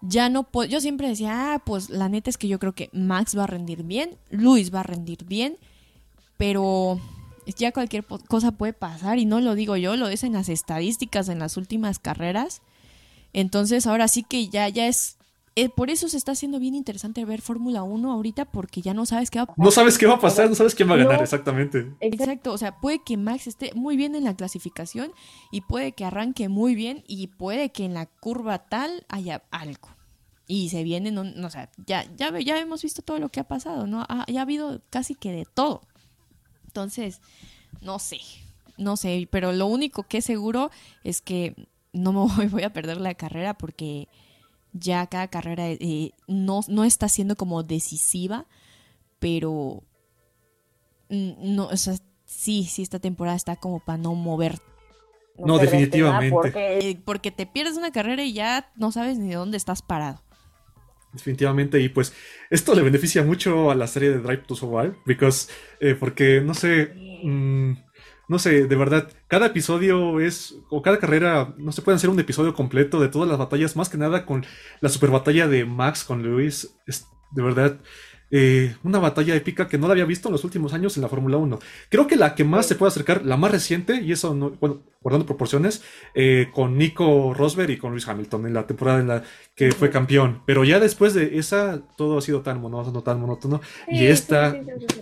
[0.01, 0.71] ya no puedo.
[0.71, 3.47] Yo siempre decía, ah, pues la neta es que yo creo que Max va a
[3.47, 5.59] rendir bien, Luis va a rendir bien,
[6.39, 6.99] pero
[7.59, 11.41] ya cualquier cosa puede pasar y no lo digo yo, lo dicen las estadísticas en
[11.41, 12.63] las últimas carreras.
[13.33, 15.19] Entonces ahora sí que ya, ya es
[15.57, 19.05] eh, por eso se está haciendo bien interesante ver Fórmula 1 ahorita porque ya no
[19.05, 19.65] sabes qué va a pasar.
[19.65, 21.93] No sabes qué va a pasar, no sabes quién va a ganar, exactamente.
[22.01, 25.13] Exacto, o sea, puede que Max esté muy bien en la clasificación
[25.51, 29.89] y puede que arranque muy bien y puede que en la curva tal haya algo.
[30.47, 33.45] Y se vienen, no, o sea, ya, ya, ya hemos visto todo lo que ha
[33.45, 34.05] pasado, ¿no?
[34.09, 35.83] Ha, ya ha habido casi que de todo.
[36.67, 37.21] Entonces,
[37.83, 38.21] no sé,
[38.79, 40.71] no sé, pero lo único que es seguro
[41.05, 41.55] es que
[41.93, 44.09] no me voy, a perder la carrera porque
[44.73, 48.47] ya cada carrera eh, no, no está siendo como decisiva,
[49.19, 49.83] pero
[51.09, 54.59] no, o sea, sí, sí, esta temporada está como para no mover.
[55.37, 56.31] No, definitivamente.
[56.31, 57.01] Porque...
[57.05, 57.31] porque...
[57.31, 60.23] te pierdes una carrera y ya no sabes ni dónde estás parado.
[61.13, 62.15] Definitivamente, y pues
[62.51, 66.55] esto le beneficia mucho a la serie de Drive to Survive, because, eh, porque, no
[66.55, 67.73] sé, mm,
[68.31, 72.21] no sé, de verdad, cada episodio es, o cada carrera, no se puede hacer un
[72.21, 74.47] episodio completo de todas las batallas, más que nada con
[74.81, 77.81] la super batalla de Max con Luis, es de verdad
[78.31, 81.09] eh, una batalla épica que no la había visto en los últimos años en la
[81.09, 81.59] Fórmula 1.
[81.89, 84.83] Creo que la que más se puede acercar, la más reciente, y eso, no, bueno,
[85.01, 85.83] guardando proporciones,
[86.15, 89.23] eh, con Nico Rosberg y con Luis Hamilton en la temporada en la
[89.55, 90.43] que fue campeón.
[90.47, 93.61] Pero ya después de esa, todo ha sido tan monótono, tan monótono.
[93.89, 94.53] y esta...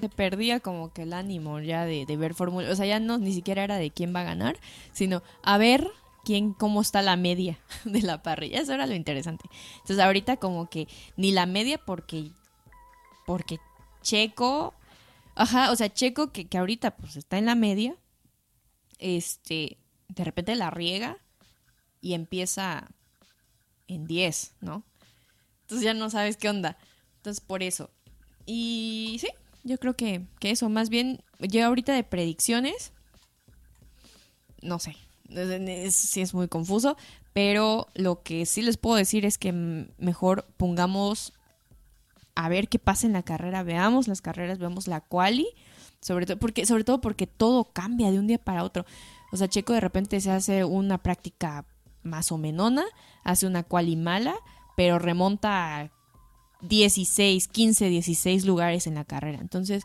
[0.01, 2.71] se perdía como que el ánimo ya de, ver Fórmula.
[2.71, 4.57] O sea, ya no ni siquiera era de quién va a ganar,
[4.93, 5.87] sino a ver
[6.25, 8.61] quién, cómo está la media de la parrilla.
[8.61, 9.45] Eso era lo interesante.
[9.81, 12.31] Entonces ahorita como que ni la media porque
[13.29, 13.61] porque
[14.01, 14.73] Checo,
[15.35, 17.95] ajá, o sea, Checo que, que ahorita pues está en la media,
[18.99, 19.77] este,
[20.09, 21.19] de repente la riega
[22.01, 22.89] y empieza
[23.87, 24.83] en 10, ¿no?
[25.61, 26.79] Entonces ya no sabes qué onda.
[27.17, 27.91] Entonces por eso.
[28.47, 29.29] Y sí,
[29.63, 32.95] yo creo que, que eso, más bien, yo ahorita de predicciones,
[34.63, 34.97] no sé,
[35.91, 36.97] sí es muy confuso,
[37.35, 41.35] pero lo que sí les puedo decir es que mejor pongamos
[42.39, 45.49] a ver qué pasa en la carrera, veamos las carreras, veamos la quali,
[46.01, 48.87] sobre todo porque sobre todo porque todo cambia de un día para otro.
[49.33, 51.65] O sea, Checo de repente se hace una práctica
[52.05, 52.85] más o menona,
[53.25, 54.37] hace una quali mala,
[54.77, 55.91] pero remonta a
[56.61, 59.41] 16, 15, 16 lugares en la carrera.
[59.41, 59.83] Entonces,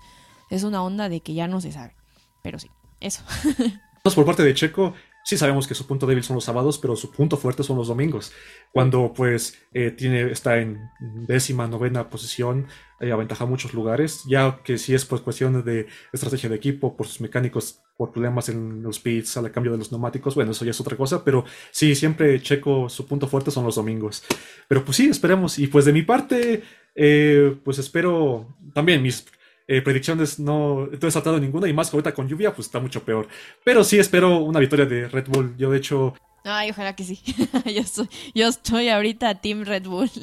[0.51, 1.95] es una onda de que ya no se sabe.
[2.43, 3.23] Pero sí, eso.
[4.03, 4.93] Por parte de Checo,
[5.23, 7.87] sí sabemos que su punto débil son los sábados, pero su punto fuerte son los
[7.87, 8.31] domingos.
[8.71, 12.67] Cuando pues eh, tiene, está en décima, novena posición,
[12.99, 17.07] eh, aventaja muchos lugares, ya que si es pues cuestión de estrategia de equipo, por
[17.07, 20.71] sus mecánicos, por problemas en los pits, al cambio de los neumáticos, bueno, eso ya
[20.71, 24.23] es otra cosa, pero sí, siempre checo su punto fuerte son los domingos.
[24.67, 25.59] Pero pues sí, esperemos.
[25.59, 26.63] Y pues de mi parte,
[26.95, 29.25] eh, pues espero también mis
[29.73, 33.03] eh, predicciones no he saltado ninguna y más que ahorita con lluvia pues está mucho
[33.03, 33.27] peor.
[33.63, 35.55] Pero sí espero una victoria de Red Bull.
[35.57, 36.13] Yo de hecho...
[36.43, 37.19] Ay, ojalá que sí.
[38.35, 40.09] yo, estoy, ahorita Team Red Bull.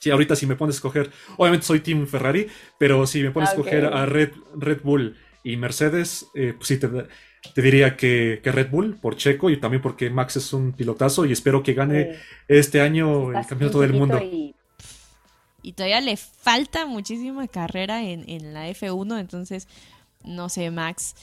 [0.00, 2.46] Sí, ahorita si me pones a escoger, obviamente soy Team Ferrari,
[2.78, 6.78] pero si me pones a escoger a Red, Red Bull y Mercedes, eh, pues sí
[6.78, 6.88] te,
[7.52, 11.32] te diría que, Red Bull por Checo y también porque Max es un pilotazo y
[11.32, 12.16] espero que gane
[12.46, 14.54] este año el campeonato del mundo y
[15.72, 19.68] todavía le falta muchísima carrera en, la F1, entonces,
[20.24, 21.14] no sé, Max.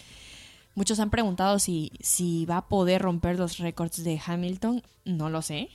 [0.76, 4.84] Muchos han preguntado si, si va a poder romper los récords de Hamilton.
[5.06, 5.70] No lo sé.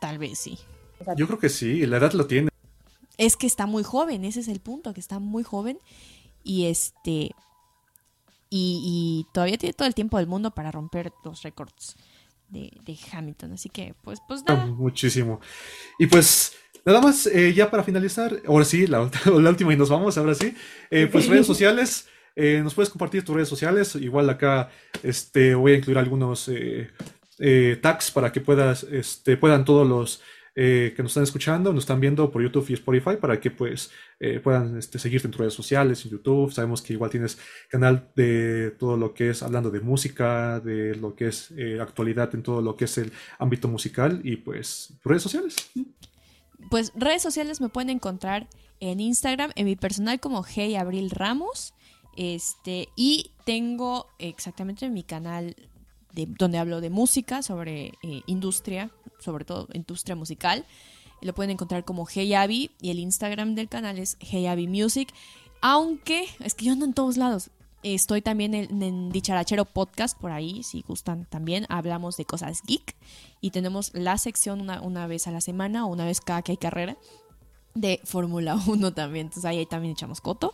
[0.00, 0.58] Tal vez sí.
[1.16, 2.48] Yo creo que sí, la edad lo tiene.
[3.18, 5.78] Es que está muy joven, ese es el punto, que está muy joven.
[6.42, 7.30] Y este.
[8.48, 11.96] Y, todavía tiene todo el tiempo del mundo para romper los récords
[12.48, 13.52] de, Hamilton.
[13.52, 14.66] Así que, pues, pues nada.
[14.66, 15.40] Muchísimo.
[15.98, 16.54] Y pues
[16.86, 20.54] Nada más, eh, ya para finalizar, ahora sí, la, última y nos vamos, ahora sí.
[20.88, 22.06] Eh, pues redes sociales,
[22.36, 23.96] eh, nos puedes compartir tus redes sociales.
[23.96, 24.70] Igual acá
[25.02, 26.48] este, voy a incluir algunos
[27.82, 30.22] tags para que puedas, este, puedan todos los
[30.54, 33.90] que nos están escuchando, nos están viendo por YouTube y Spotify para que pues
[34.42, 36.50] puedan este, seguirte en tus redes sociales, en YouTube.
[36.50, 37.36] Sabemos que igual tienes
[37.68, 42.42] canal de todo lo que es hablando de música, de lo que es actualidad en
[42.42, 45.56] todo lo que es el ámbito musical y pues redes sociales
[46.70, 48.48] pues redes sociales me pueden encontrar
[48.80, 51.74] en Instagram, en mi personal como Hey Abril Ramos.
[52.16, 55.54] Este, y tengo exactamente mi canal
[56.12, 60.64] de, donde hablo de música, sobre eh, industria, sobre todo industria musical.
[61.20, 65.12] Lo pueden encontrar como Hey Abby y el Instagram del canal es Hey Abby Music.
[65.60, 67.50] Aunque es que yo ando en todos lados.
[67.94, 71.66] Estoy también en, Dicharachero Podcast, por ahí, si gustan también.
[71.68, 72.96] Hablamos de cosas geek.
[73.40, 76.56] Y tenemos la sección una, vez a la semana o una vez cada que hay
[76.56, 76.96] carrera
[77.76, 79.26] de Fórmula 1 también.
[79.26, 80.52] Entonces ahí, también echamos coto.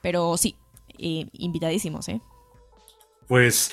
[0.00, 0.56] Pero sí,
[0.96, 2.22] eh, invitadísimos, ¿eh?
[3.28, 3.70] Pues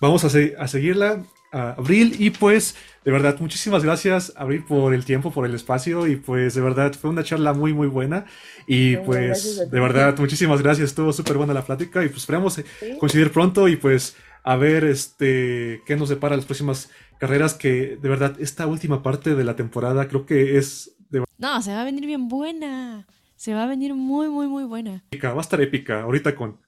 [0.00, 0.28] vamos a,
[0.62, 2.16] a seguirla Abril.
[2.18, 6.06] Y pues, de verdad, muchísimas gracias, Abril, por el tiempo, por el espacio.
[6.06, 8.26] Y pues, de verdad, fue una charla muy, muy buena.
[8.66, 10.90] Y pues, de verdad, muchísimas gracias.
[10.90, 12.04] Estuvo súper buena la plática.
[12.04, 12.64] Y pues, esperamos eh,
[12.98, 17.54] coincidir pronto y pues, a ver este qué nos depara las próximas carreras.
[17.54, 20.92] Que de verdad, esta última parte de la temporada creo que es.
[21.10, 21.24] De...
[21.38, 23.06] No, se va a venir bien buena.
[23.34, 25.02] Se va a venir muy, muy, muy buena.
[25.24, 26.02] Va a estar épica.
[26.02, 26.60] Ahorita con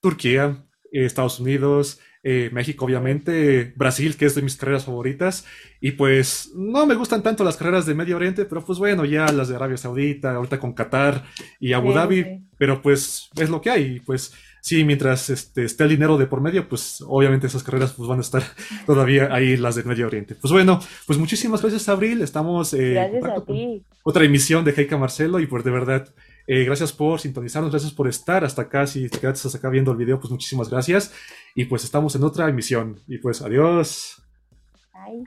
[0.00, 2.00] Turquía, Estados Unidos.
[2.28, 5.44] Eh, México obviamente, Brasil, que es de mis carreras favoritas,
[5.80, 9.30] y pues no me gustan tanto las carreras de Medio Oriente, pero pues bueno, ya
[9.30, 11.22] las de Arabia Saudita, ahorita con Qatar
[11.60, 15.90] y Abu Dhabi, pero pues es lo que hay, pues sí, mientras este, esté el
[15.90, 18.42] dinero de por medio, pues obviamente esas carreras pues van a estar
[18.86, 20.34] todavía ahí las de Medio Oriente.
[20.34, 23.08] Pues bueno, pues muchísimas gracias Abril, estamos eh,
[24.02, 26.12] otra emisión de Heika Marcelo y pues de verdad
[26.46, 28.86] eh, gracias por sintonizarnos, gracias por estar hasta acá.
[28.86, 31.12] Si te quedaste hasta acá viendo el video, pues muchísimas gracias.
[31.54, 33.00] Y pues estamos en otra emisión.
[33.08, 34.22] Y pues adiós.
[34.92, 35.24] Bye.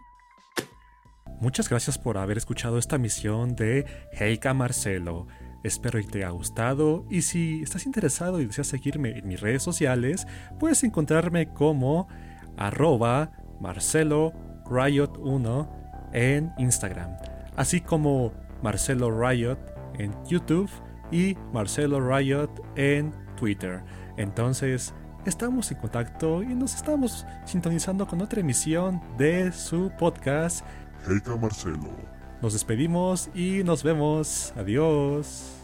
[1.41, 5.27] Muchas gracias por haber escuchado esta emisión de Heika Marcelo.
[5.63, 9.61] Espero que te haya gustado y si estás interesado y deseas seguirme en mis redes
[9.61, 10.25] sociales,
[10.57, 12.07] puedes encontrarme como
[12.57, 14.33] arroba Marcelo
[14.69, 17.17] Riot 1 en Instagram,
[17.57, 19.59] así como Marcelo Riot
[19.97, 20.69] en YouTube
[21.11, 23.83] y Marcelo Riot en Twitter.
[24.17, 24.93] Entonces,
[25.25, 30.65] estamos en contacto y nos estamos sintonizando con otra emisión de su podcast.
[31.07, 31.89] Heika Marcelo.
[32.41, 34.53] Nos despedimos y nos vemos.
[34.57, 35.58] Adiós.